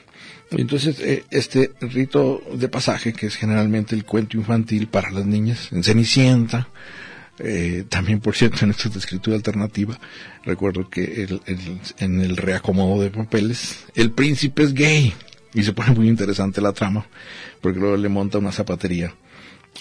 [0.51, 5.69] Entonces, eh, este rito de pasaje, que es generalmente el cuento infantil para las niñas,
[5.71, 6.69] en Cenicienta,
[7.89, 9.99] también por cierto en esta escritura alternativa,
[10.43, 11.27] recuerdo que
[11.99, 15.13] en el reacomodo de papeles, el príncipe es gay,
[15.55, 17.07] y se pone muy interesante la trama,
[17.61, 19.15] porque luego le monta una zapatería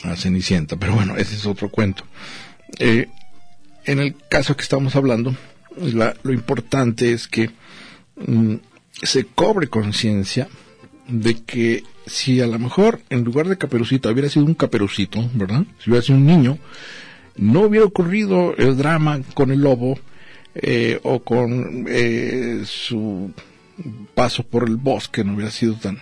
[0.04, 2.04] a Cenicienta, pero bueno, ese es otro cuento.
[2.78, 3.08] Eh,
[3.84, 5.34] en el caso que estamos hablando,
[5.76, 7.50] lo importante es que
[8.16, 8.54] mm,
[9.02, 10.48] se cobre conciencia
[11.08, 15.64] de que si a lo mejor en lugar de caperucito hubiera sido un caperucito, ¿verdad?
[15.82, 16.58] Si hubiera sido un niño,
[17.36, 19.98] no hubiera ocurrido el drama con el lobo
[20.54, 23.32] eh, o con eh, su
[24.14, 25.96] paso por el bosque, no hubiera sido tan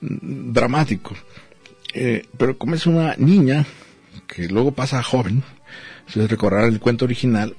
[0.00, 1.14] mm, dramático.
[2.36, 3.64] pero como es una niña
[4.26, 5.42] que luego pasa a joven,
[6.08, 7.56] si recordar el cuento original,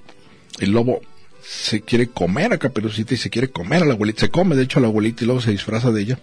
[0.60, 1.02] el lobo
[1.42, 4.22] se quiere comer a Caperucita y se quiere comer a la abuelita.
[4.22, 6.20] Se come, de hecho, a la abuelita y luego se disfraza de ella.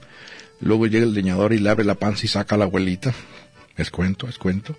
[0.60, 3.14] Luego llega el leñador y le abre la panza y saca a la abuelita.
[3.76, 4.76] Es cuento, es cuento.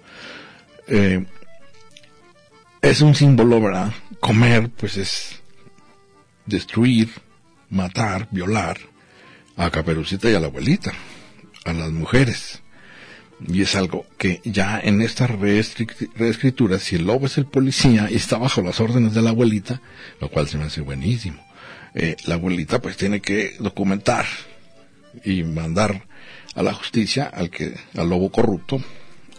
[0.87, 1.25] Eh,
[2.85, 3.91] es un símbolo, ¿verdad?
[4.19, 5.41] Comer, pues es
[6.45, 7.09] destruir,
[7.69, 8.77] matar, violar
[9.57, 10.93] a Caperucita y a la abuelita,
[11.63, 12.61] a las mujeres.
[13.47, 18.15] Y es algo que ya en esta reescritura, si el lobo es el policía y
[18.15, 19.81] está bajo las órdenes de la abuelita,
[20.21, 21.43] lo cual se me hace buenísimo,
[21.95, 24.25] eh, la abuelita pues tiene que documentar
[25.23, 26.05] y mandar
[26.53, 28.79] a la justicia al que al lobo corrupto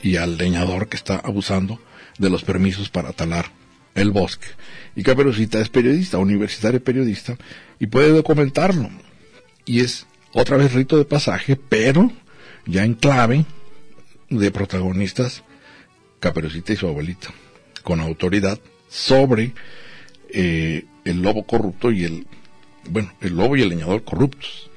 [0.03, 1.81] y al leñador que está abusando
[2.19, 3.51] de los permisos para talar
[3.95, 4.49] el bosque.
[4.95, 7.37] Y Caperucita es periodista, universitario periodista,
[7.79, 8.91] y puede documentarlo.
[9.65, 12.13] Y es otra vez rito de pasaje, pero
[12.67, 13.45] ya en clave
[14.31, 15.43] de protagonistas
[16.21, 17.29] Caperucita y su abuelita,
[17.83, 19.53] con autoridad sobre
[20.31, 22.27] eh, el lobo corrupto y el,
[22.89, 24.71] bueno, el lobo y el leñador corruptos,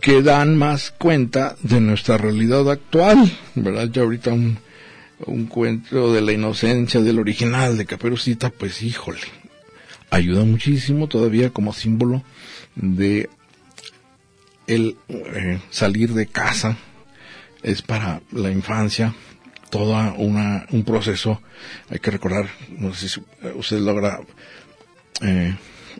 [0.00, 3.90] que dan más cuenta de nuestra realidad actual, ¿verdad?
[3.92, 4.58] Ya ahorita un,
[5.26, 9.20] un cuento de la inocencia del original de Caperucita, pues híjole,
[10.10, 12.22] ayuda muchísimo todavía como símbolo
[12.74, 13.28] de
[14.66, 16.76] el eh, salir de casa.
[17.62, 19.14] Es para la infancia
[19.68, 21.42] toda una un proceso.
[21.90, 23.22] Hay que recordar no sé si
[23.54, 24.20] usted logra
[25.20, 25.54] eh,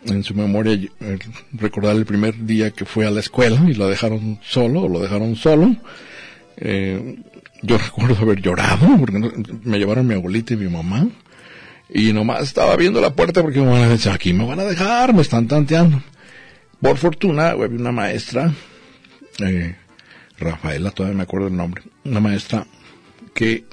[0.05, 1.19] en su memoria eh,
[1.53, 4.99] recordar el primer día que fue a la escuela y lo dejaron solo o lo
[4.99, 5.75] dejaron solo
[6.57, 7.17] eh,
[7.61, 9.19] yo recuerdo haber llorado porque
[9.63, 11.07] me llevaron mi abuelita y mi mamá
[11.89, 14.63] y nomás estaba viendo la puerta porque me van a decir aquí me van a
[14.63, 16.01] dejar me están tanteando
[16.81, 18.53] por fortuna había una maestra
[19.39, 19.75] eh,
[20.41, 22.65] Rafaela, todavía me acuerdo el nombre, una maestra
[23.33, 23.63] que,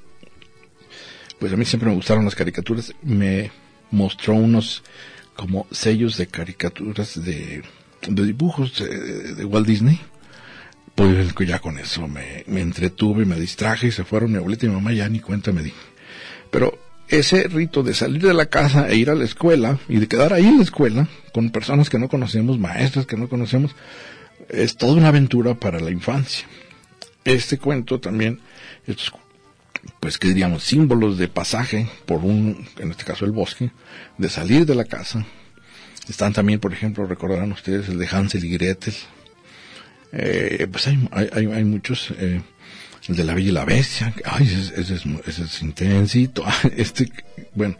[1.39, 3.51] pues a mí siempre me gustaron las caricaturas, me
[3.91, 4.85] mostró unos
[5.35, 7.63] como sellos de caricaturas de,
[8.09, 10.01] dibujos de, Walt Disney.
[10.99, 14.69] Pues ya con eso me, me entretuve, me distraje y se fueron mi abuelita y
[14.69, 15.73] mi mamá, ya ni cuenta me di.
[16.51, 20.09] Pero ese rito de salir de la casa e ir a la escuela y de
[20.09, 23.77] quedar ahí en la escuela con personas que no conocemos, maestras que no conocemos,
[24.49, 26.49] es toda una aventura para la infancia.
[27.25, 28.41] Este cuento también,
[28.85, 29.13] estos,
[30.01, 33.71] pues que diríamos, símbolos de pasaje por un, en este caso el bosque,
[34.17, 35.25] de salir de la casa.
[36.09, 38.95] Están también, por ejemplo, recordarán ustedes el de Hansel y Gretel.
[40.13, 42.41] Eh, pues hay, hay, hay muchos, eh,
[43.09, 46.45] el de la Bella y la Bestia, ay, ese, es, ese es intensito.
[46.77, 47.11] Este,
[47.55, 47.77] bueno,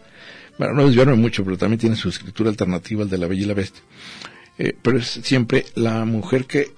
[0.59, 3.47] bueno, no desviarme mucho, pero también tiene su escritura alternativa, el de la Bella y
[3.47, 3.83] la Bestia.
[4.59, 6.73] Eh, pero es siempre la mujer que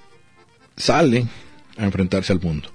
[0.76, 1.26] sale
[1.78, 2.70] a enfrentarse al mundo.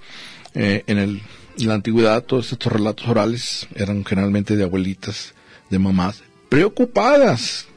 [0.56, 1.22] Eh, en, el,
[1.60, 5.36] en la antigüedad todos estos relatos orales eran generalmente de abuelitas,
[5.70, 7.68] de mamás, preocupadas.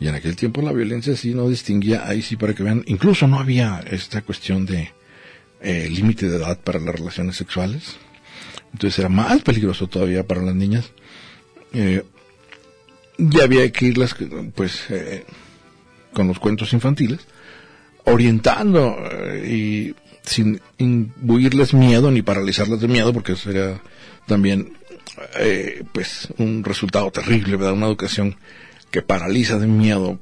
[0.00, 3.26] Y en aquel tiempo la violencia sí no distinguía, ahí sí para que vean, incluso
[3.26, 4.92] no había esta cuestión de
[5.60, 7.96] eh, límite de edad para las relaciones sexuales.
[8.72, 10.90] Entonces era más peligroso todavía para las niñas.
[11.72, 12.04] Eh,
[13.18, 14.14] y había que irlas,
[14.54, 15.24] pues, eh,
[16.12, 17.20] con los cuentos infantiles,
[18.04, 23.80] orientando eh, y sin imbuirles miedo ni paralizarlas de miedo, porque sería
[24.26, 24.72] también
[25.38, 27.72] eh, pues un resultado terrible, ¿verdad?
[27.72, 28.36] Una educación
[28.90, 30.18] que paraliza de miedo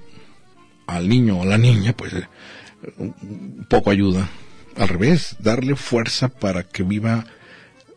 [0.87, 2.27] al niño o a la niña, pues eh,
[3.69, 4.29] poco ayuda.
[4.77, 7.25] Al revés, darle fuerza para que viva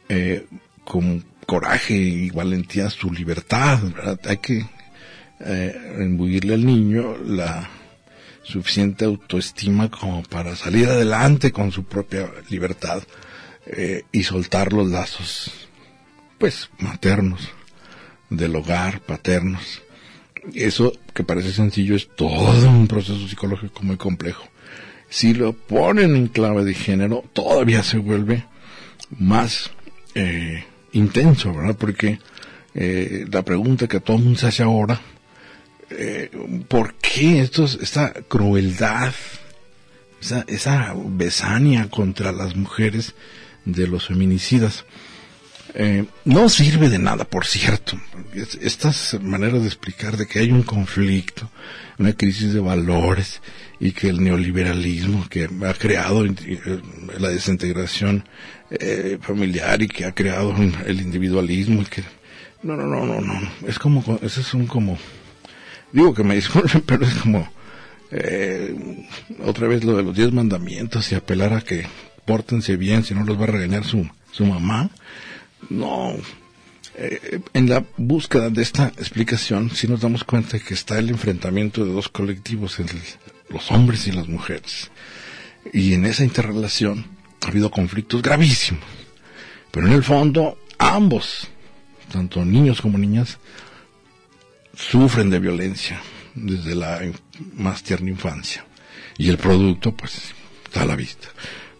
[0.07, 0.45] eh,
[0.85, 3.79] con coraje y valentía su libertad.
[4.25, 4.65] Hay que
[5.39, 7.69] eh, al niño la
[8.43, 13.03] suficiente autoestima como para salir adelante con su propia libertad
[13.65, 15.51] eh, y soltar los lazos,
[16.37, 17.49] pues, maternos,
[18.29, 19.81] del hogar, paternos.
[20.53, 24.45] Eso que parece sencillo es todo un proceso psicológico muy complejo.
[25.09, 28.45] Si lo ponen en clave de género, todavía se vuelve
[29.17, 29.71] más
[30.15, 31.75] eh, intenso, ¿verdad?
[31.77, 32.19] Porque
[32.75, 35.01] eh, la pregunta que todo el mundo se hace ahora,
[35.89, 36.29] eh,
[36.67, 39.13] ¿por qué esta crueldad,
[40.21, 43.15] esa, esa besania contra las mujeres
[43.65, 44.85] de los feminicidas?
[45.75, 47.99] Eh, no sirve de nada, por cierto.
[48.33, 51.49] Estas maneras de explicar de que hay un conflicto,
[51.99, 53.41] una crisis de valores
[53.79, 56.33] y que el neoliberalismo que ha creado eh,
[57.17, 58.27] la desintegración
[58.71, 60.53] eh, familiar y que ha creado
[60.85, 62.03] el individualismo y que
[62.61, 64.97] no no no no no es como eso es un como
[65.93, 67.49] digo que me disculpen pero es como
[68.11, 68.75] eh,
[69.45, 71.85] otra vez lo de los diez mandamientos y apelar a que
[72.25, 74.89] pórtense bien si no los va a regañar su su mamá
[75.69, 76.15] no
[76.95, 81.85] eh, en la búsqueda de esta explicación si nos damos cuenta que está el enfrentamiento
[81.85, 82.99] de dos colectivos entre
[83.49, 84.91] los hombres y las mujeres
[85.73, 87.05] y en esa interrelación
[87.43, 88.83] ha habido conflictos gravísimos,
[89.71, 91.47] pero en el fondo ambos,
[92.11, 93.37] tanto niños como niñas,
[94.75, 96.01] sufren de violencia
[96.35, 97.01] desde la
[97.55, 98.65] más tierna infancia.
[99.17, 100.33] Y el producto, pues,
[100.63, 101.27] está a la vista.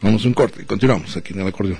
[0.02, 1.80] Vamos a un corte y continuamos aquí en el acordeón.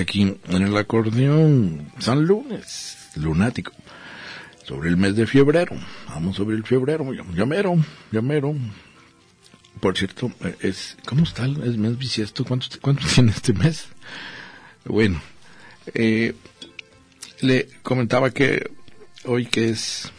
[0.00, 3.72] Aquí en el acordeón San Lunes, lunático,
[4.64, 5.76] sobre el mes de febrero.
[6.08, 7.76] Vamos sobre el febrero, llamero,
[8.10, 8.54] llamero.
[9.80, 12.44] Por cierto, eh, es ¿cómo está el mes bisiesto?
[12.44, 13.86] ¿Cuánto, cuánto tiene este mes?
[14.84, 15.20] Bueno,
[15.94, 16.34] eh,
[17.40, 18.70] le comentaba que
[19.24, 20.10] hoy que es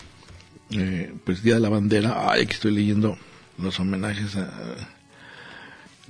[0.71, 3.17] eh, pues Día de la Bandera, ay, que estoy leyendo
[3.57, 4.92] los homenajes a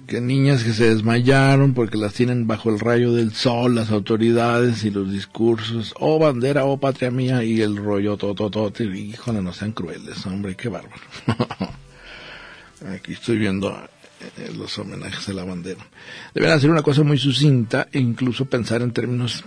[0.08, 4.84] que niñas que se desmayaron porque las tienen bajo el rayo del sol, las autoridades
[4.84, 9.72] y los discursos, oh bandera, oh patria mía, y el rollo todo, híjole, no sean
[9.72, 11.02] crueles, hombre, qué bárbaro.
[12.94, 13.72] Aquí estoy viendo
[14.38, 15.86] eh, los homenajes a la bandera.
[16.34, 19.44] Deben hacer una cosa muy sucinta e incluso pensar en términos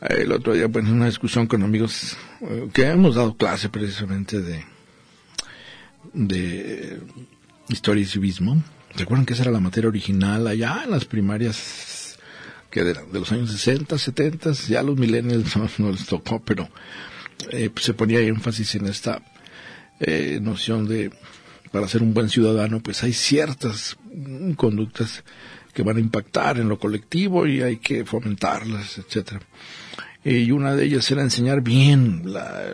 [0.00, 3.68] eh, el otro día, pues, en una discusión con amigos eh, que hemos dado clase
[3.68, 4.64] precisamente de,
[6.14, 7.00] de
[7.68, 8.60] historia y civismo.
[8.96, 12.18] ¿Recuerdan que esa era la materia original allá en las primarias
[12.70, 14.52] que de, los años 60, 70?
[14.68, 16.68] Ya los millennials no, les tocó, pero
[17.50, 19.22] eh, pues se ponía énfasis en esta
[20.00, 21.10] eh, noción de
[21.70, 23.96] para ser un buen ciudadano, pues hay ciertas
[24.56, 25.22] conductas
[25.72, 29.40] que van a impactar en lo colectivo y hay que fomentarlas, etcétera.
[30.24, 32.64] Y una de ellas era enseñar bien la,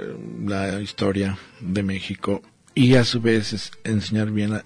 [0.46, 2.42] la historia de México
[2.74, 4.64] y a su vez enseñar bien a,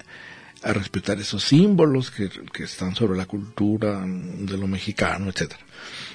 [0.62, 2.30] a respetar esos símbolos que,
[2.62, 5.60] están sobre la cultura de lo mexicano, etcétera,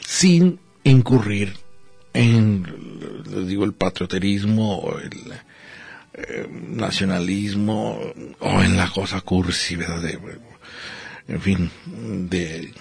[0.06, 1.54] sin incurrir
[2.14, 5.12] en, les digo, el patrioterismo o el
[6.14, 8.00] eh, nacionalismo
[8.40, 10.02] o en la cosa cursi, ¿verdad?
[10.02, 10.20] De,
[11.28, 11.72] en fin,
[12.30, 12.72] de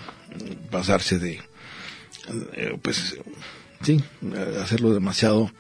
[0.70, 1.40] pasarse de,
[2.54, 3.16] eh, pues,
[3.82, 4.02] sí,
[4.62, 5.50] hacerlo demasiado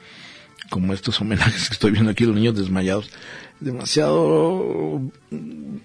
[0.70, 3.10] como estos homenajes que estoy viendo aquí, los niños desmayados,
[3.60, 5.00] demasiado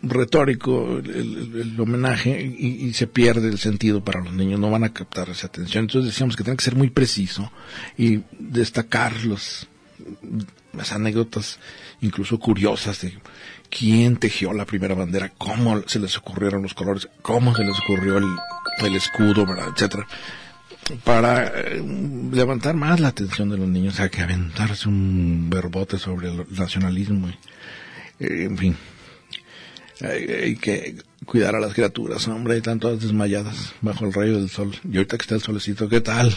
[0.02, 5.30] retórico el, homenaje y, se pierde el sentido para los niños, no van a captar
[5.30, 5.86] esa atención.
[5.86, 7.52] Entonces decíamos que tiene que ser muy preciso
[7.98, 9.68] y destacar los,
[10.74, 11.60] las anécdotas
[12.02, 13.18] incluso curiosas de
[13.70, 18.18] quién tejió la primera bandera, cómo se les ocurrieron los colores, cómo se les ocurrió
[18.18, 18.28] el,
[18.80, 20.08] el escudo, etcétera
[21.04, 21.84] para eh,
[22.32, 27.30] levantar más la atención de los niños, sea, que aventarse un verbote sobre el nacionalismo,
[27.30, 27.36] eh,
[28.20, 28.78] en fin,
[30.02, 34.76] hay, que cuidar a las criaturas, hombre, están todas desmayadas bajo el rayo del sol,
[34.90, 36.34] y ahorita que está el solecito, ¿qué tal?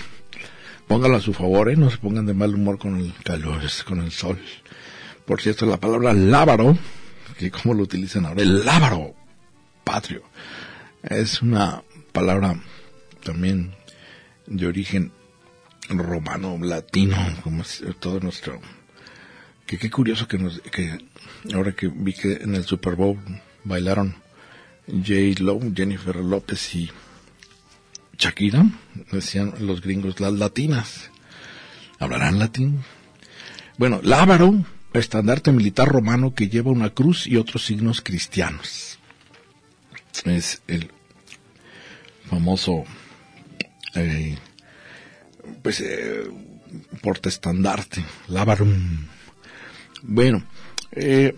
[0.87, 1.77] Póngalo a su favor, ¿eh?
[1.77, 4.39] no se pongan de mal humor con el calor, con el sol.
[5.25, 6.77] Por cierto, la palabra lábaro,
[7.39, 9.15] que como lo utilizan ahora, el lábaro
[9.85, 10.23] patrio,
[11.03, 11.83] es una
[12.13, 12.57] palabra
[13.23, 13.75] también
[14.47, 15.13] de origen
[15.89, 18.61] romano, latino, como es todo nuestro...
[19.67, 20.61] Que qué curioso que nos...
[20.61, 20.99] que
[21.55, 23.19] ahora que vi que en el Super Bowl
[23.65, 24.17] bailaron
[24.87, 25.41] J.
[25.43, 26.91] Lo, Jennifer López y
[28.19, 28.67] Shakira,
[29.11, 31.11] decían los gringos, las latinas.
[31.99, 32.83] ¿Hablarán latín?
[33.79, 38.99] Bueno, lábaro, estandarte militar romano que lleva una cruz y otros signos cristianos.
[40.25, 40.91] Es el
[42.29, 42.85] famoso
[43.95, 44.37] eh,
[45.63, 46.25] pues eh,
[47.01, 49.07] portestandarte, Lavarum.
[50.03, 50.45] Bueno,
[50.93, 51.35] eh,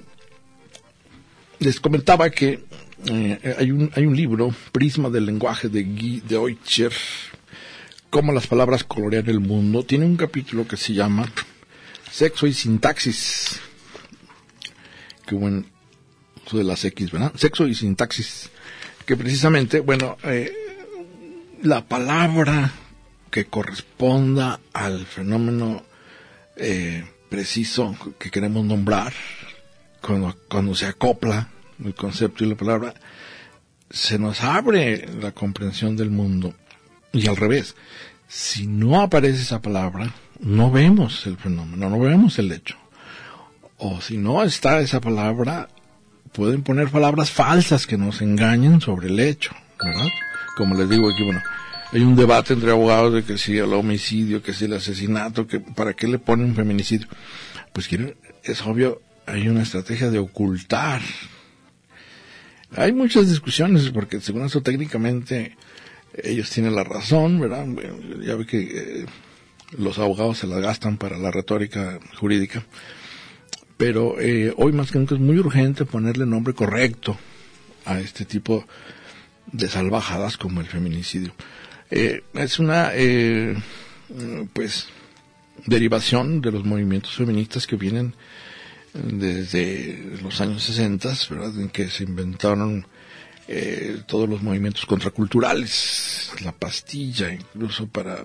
[1.58, 2.64] les comentaba que
[3.06, 6.92] eh, hay, un, hay un libro, Prisma del lenguaje de Guy de Oicher,
[8.10, 9.84] cómo las palabras colorean el mundo.
[9.84, 11.30] Tiene un capítulo que se llama
[12.10, 13.60] Sexo y sintaxis.
[15.26, 15.66] Qué buen
[16.52, 17.32] de las X, ¿verdad?
[17.36, 18.50] Sexo y sintaxis.
[19.06, 20.52] Que precisamente, bueno, eh,
[21.64, 22.72] la palabra
[23.30, 25.82] que corresponda al fenómeno
[26.56, 29.14] eh, preciso que queremos nombrar,
[30.02, 31.48] cuando, cuando se acopla
[31.82, 32.92] el concepto y la palabra,
[33.88, 36.54] se nos abre la comprensión del mundo.
[37.14, 37.76] Y al revés,
[38.28, 42.76] si no aparece esa palabra, no vemos el fenómeno, no vemos el hecho.
[43.78, 45.70] O si no está esa palabra,
[46.32, 49.52] pueden poner palabras falsas que nos engañen sobre el hecho,
[49.82, 50.10] ¿verdad?
[50.56, 51.42] Como les digo aquí, bueno,
[51.92, 55.60] hay un debate entre abogados de que si el homicidio, que si el asesinato, que
[55.60, 57.06] para qué le ponen feminicidio.
[57.72, 61.00] Pues quieren, es obvio, hay una estrategia de ocultar.
[62.76, 65.56] Hay muchas discusiones porque según eso técnicamente
[66.22, 67.66] ellos tienen la razón, ¿verdad?
[68.22, 69.06] Ya ve que eh,
[69.78, 72.64] los abogados se la gastan para la retórica jurídica.
[73.76, 77.16] Pero eh, hoy más que nunca es muy urgente ponerle nombre correcto
[77.84, 78.64] a este tipo de
[79.68, 81.34] salvajadas como el feminicidio.
[81.90, 83.56] Eh, es una, eh,
[84.52, 84.88] pues,
[85.66, 88.14] derivación de los movimientos feministas que vienen
[88.92, 91.58] desde los años 60, ¿verdad?
[91.58, 92.86] En que se inventaron
[93.46, 98.22] eh, todos los movimientos contraculturales, la pastilla, incluso para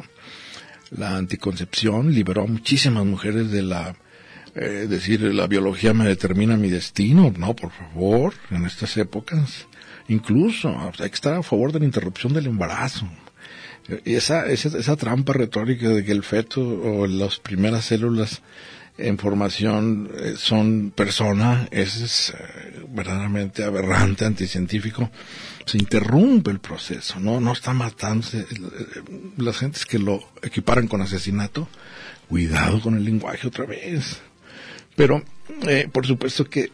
[0.91, 3.95] la anticoncepción, liberó a muchísimas mujeres de la,
[4.55, 9.67] eh, decir, la biología me determina mi destino, no, por favor, en estas épocas
[10.09, 13.07] Incluso hay que estar a favor de la interrupción del embarazo.
[14.05, 18.41] Esa, esa, esa trampa retórica de que el feto o las primeras células
[18.99, 25.09] en formación eh, son persona, es eh, verdaderamente aberrante, anticientífico.
[25.65, 28.45] Se interrumpe el proceso, no, no está matándose.
[29.37, 31.69] Las gentes que lo equiparan con asesinato,
[32.27, 34.19] cuidado con el lenguaje otra vez.
[34.95, 35.23] Pero,
[35.67, 36.71] eh, por supuesto que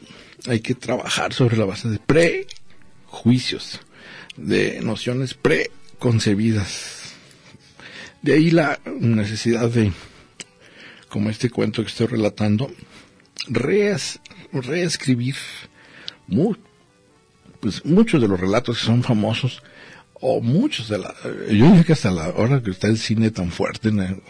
[0.47, 2.47] hay que trabajar sobre la base de pre
[3.15, 3.79] juicios,
[4.37, 7.13] de nociones preconcebidas.
[8.21, 9.91] De ahí la necesidad de,
[11.09, 12.71] como este cuento que estoy relatando,
[14.51, 15.35] reescribir
[17.59, 19.63] pues, muchos de los relatos que son famosos,
[20.13, 23.51] o muchos de la, yo diría que hasta la hora que está el cine tan
[23.51, 24.21] fuerte, eh,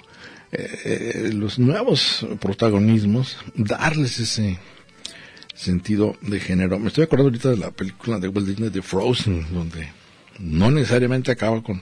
[0.51, 4.59] eh, los nuevos protagonismos, darles ese,
[5.65, 6.79] sentido de género.
[6.79, 9.89] Me estoy acordando ahorita de la película de Walt Disney de Frozen, donde
[10.39, 11.81] no necesariamente acaba con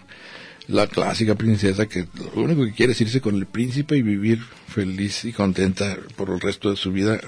[0.68, 4.40] la clásica princesa que lo único que quiere es irse con el príncipe y vivir
[4.68, 7.20] feliz y contenta por el resto de su vida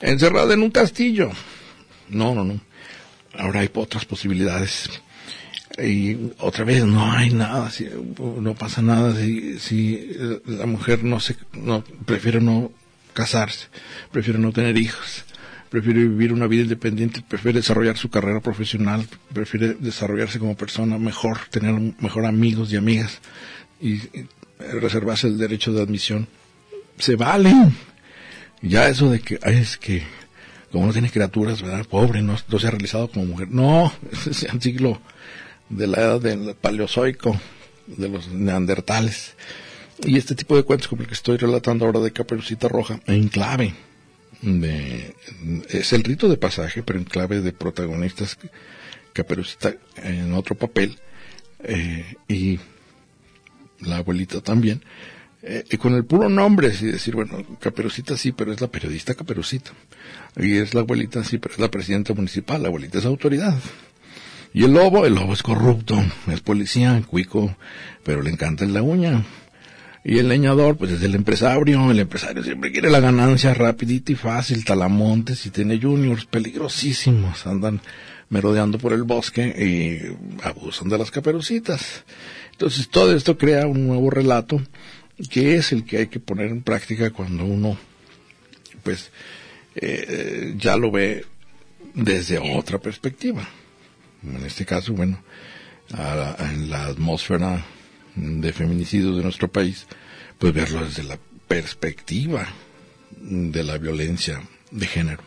[0.00, 1.30] encerrada en un castillo.
[2.10, 2.60] No, no, no.
[3.38, 4.90] Ahora hay otras posibilidades.
[5.78, 10.14] Y otra vez no hay nada, si, no pasa nada si, si
[10.44, 12.72] la mujer no se, no, prefiere no
[13.14, 13.68] casarse,
[14.10, 15.24] prefiere no tener hijos
[15.70, 21.38] prefiere vivir una vida independiente, prefiere desarrollar su carrera profesional, prefiere desarrollarse como persona mejor,
[21.48, 23.20] tener mejor amigos y amigas
[23.80, 24.00] y,
[24.58, 26.28] reservarse el derecho de admisión
[26.98, 27.54] se vale.
[28.60, 30.02] Ya eso de que, es que,
[30.70, 31.86] como no tiene criaturas, ¿verdad?
[31.86, 33.48] Pobre, no, se ha realizado como mujer.
[33.50, 35.00] No, es el siglo
[35.70, 37.40] de la edad del paleozoico,
[37.86, 39.34] de los neandertales.
[40.02, 43.28] Y este tipo de cuentos como el que estoy relatando ahora de Caperucita Roja, en
[43.28, 43.72] clave
[44.42, 45.14] de,
[45.68, 48.38] es el rito de pasaje, pero en clave de protagonistas,
[49.12, 50.98] Caperucita en otro papel,
[51.64, 52.58] eh, y
[53.80, 54.82] la abuelita también,
[55.42, 59.14] eh, y con el puro nombre, es decir, bueno, Caperucita sí, pero es la periodista
[59.14, 59.72] Caperucita.
[60.36, 63.58] Y es la abuelita sí, pero es la presidenta municipal, la abuelita es autoridad.
[64.52, 67.56] Y el lobo, el lobo es corrupto, es policía, cuico,
[68.04, 69.24] pero le encanta la uña.
[70.02, 74.14] Y el leñador, pues es el empresario, el empresario siempre quiere la ganancia rapidita y
[74.14, 77.82] fácil, talamontes y tiene juniors peligrosísimos, andan
[78.30, 82.04] merodeando por el bosque y abusan de las caperucitas.
[82.52, 84.62] Entonces todo esto crea un nuevo relato
[85.28, 87.76] que es el que hay que poner en práctica cuando uno
[88.82, 89.10] pues
[89.74, 91.26] eh, ya lo ve
[91.92, 93.46] desde otra perspectiva.
[94.22, 95.22] En este caso, bueno,
[96.38, 97.64] en la atmósfera
[98.14, 99.86] de feminicidios de nuestro país,
[100.38, 102.46] pues verlo desde la perspectiva
[103.20, 105.22] de la violencia de género.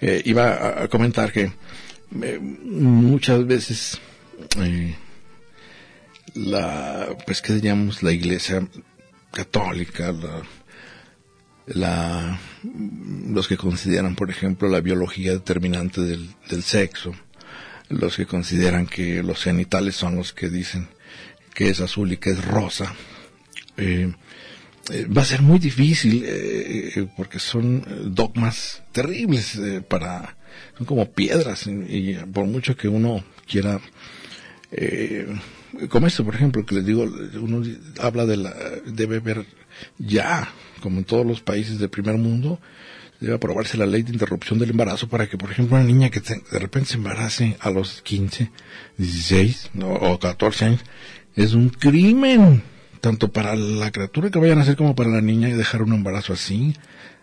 [0.00, 1.52] Eh, iba a, comentar que
[2.22, 4.00] eh, muchas veces
[6.34, 8.66] la, pues que diríamos, la iglesia
[9.32, 10.14] católica,
[11.66, 12.40] la,
[13.28, 17.12] los que consideran, por ejemplo, la biología determinante del, sexo,
[17.88, 20.88] los que consideran que los genitales son los que dicen
[21.54, 22.94] que es azul y que es rosa,
[23.76, 24.12] eh,
[24.90, 30.36] eh, va a ser muy difícil eh, porque son dogmas terribles para
[30.76, 33.80] son como piedras y, por mucho que uno quiera
[35.88, 37.62] como esto, por ejemplo, que les digo, uno
[38.00, 38.54] habla de la,
[38.86, 39.46] debe haber
[39.98, 40.48] ya,
[40.80, 42.60] como en todos los países del primer mundo,
[43.20, 46.20] debe aprobarse la ley de interrupción del embarazo para que, por ejemplo, una niña que
[46.20, 48.50] de repente se embarace a los 15,
[48.96, 50.80] 16 o 14 años,
[51.36, 52.62] es un crimen,
[53.00, 55.92] tanto para la criatura que vayan a nacer como para la niña y dejar un
[55.92, 56.74] embarazo así.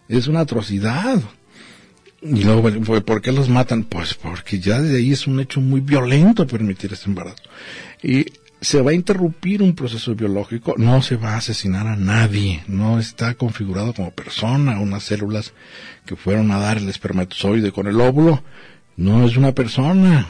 [0.08, 1.22] Es una atrocidad.
[2.22, 2.64] Y luego,
[3.04, 3.84] ¿por qué los matan?
[3.84, 7.44] Pues porque ya de ahí es un hecho muy violento permitir este embarazo.
[8.02, 8.26] Y
[8.60, 13.00] se va a interrumpir un proceso biológico, no se va a asesinar a nadie, no
[13.00, 15.54] está configurado como persona, unas células
[16.06, 18.44] que fueron a dar el espermatozoide con el óvulo,
[18.96, 20.28] no es una persona.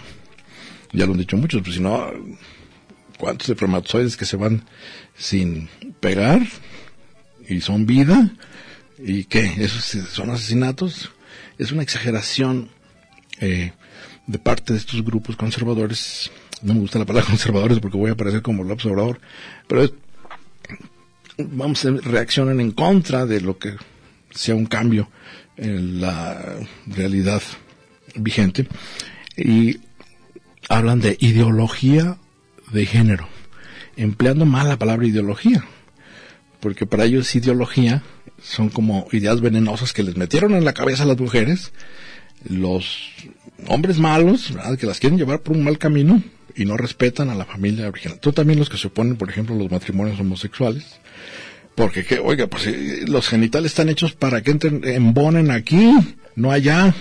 [0.91, 2.11] Ya lo han dicho muchos, pues si no,
[3.17, 4.63] ¿cuántos espermatozoides que se van
[5.17, 6.41] sin pegar
[7.47, 8.31] y son vida?
[8.99, 9.53] ¿Y qué?
[9.57, 11.11] ¿Esos son asesinatos?
[11.57, 12.69] es una exageración
[13.39, 13.71] eh,
[14.25, 16.31] de parte de estos grupos conservadores.
[16.61, 19.19] No me gusta la palabra conservadores porque voy a parecer como el observador,
[19.67, 19.93] pero es,
[21.37, 23.75] vamos reaccionan en contra de lo que
[24.31, 25.09] sea un cambio
[25.55, 27.41] en la realidad
[28.15, 28.67] vigente
[29.35, 29.79] y
[30.69, 32.17] hablan de ideología
[32.71, 33.27] de género,
[33.95, 35.63] empleando mal la palabra ideología,
[36.59, 38.03] porque para ellos ideología
[38.41, 41.71] son como ideas venenosas que les metieron en la cabeza a las mujeres,
[42.47, 43.11] los
[43.67, 46.21] hombres malos, que las quieren llevar por un mal camino
[46.55, 48.19] y no respetan a la familia original.
[48.19, 50.99] Tú también los que se oponen, por ejemplo, los matrimonios homosexuales,
[51.75, 55.93] porque que, oiga, pues eh, los genitales están hechos para que entren, embonen aquí,
[56.35, 56.95] no allá.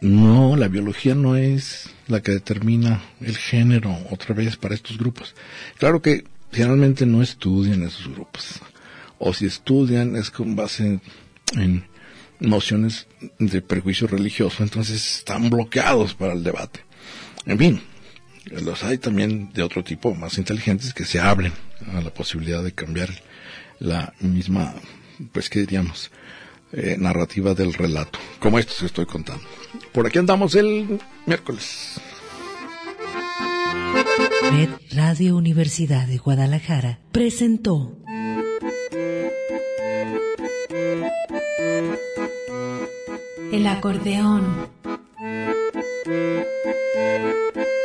[0.00, 5.34] No, la biología no es la que determina el género otra vez para estos grupos.
[5.78, 8.60] Claro que generalmente no estudian esos grupos
[9.18, 11.00] o si estudian es con base
[11.54, 11.84] en,
[12.38, 13.06] nociones
[13.38, 16.80] de prejuicio religioso, entonces están bloqueados para el debate.
[17.46, 17.80] En fin,
[18.44, 21.54] los hay también de otro tipo, más inteligentes, que se abren
[21.94, 23.08] a la posibilidad de cambiar
[23.78, 24.74] la misma,
[25.32, 26.10] pues qué diríamos,
[26.72, 29.44] eh, narrativa del relato, como esto que estoy contando.
[29.92, 32.00] Por aquí andamos el miércoles.
[34.50, 37.96] Red Radio Universidad de Guadalajara presentó
[43.52, 44.68] el acordeón.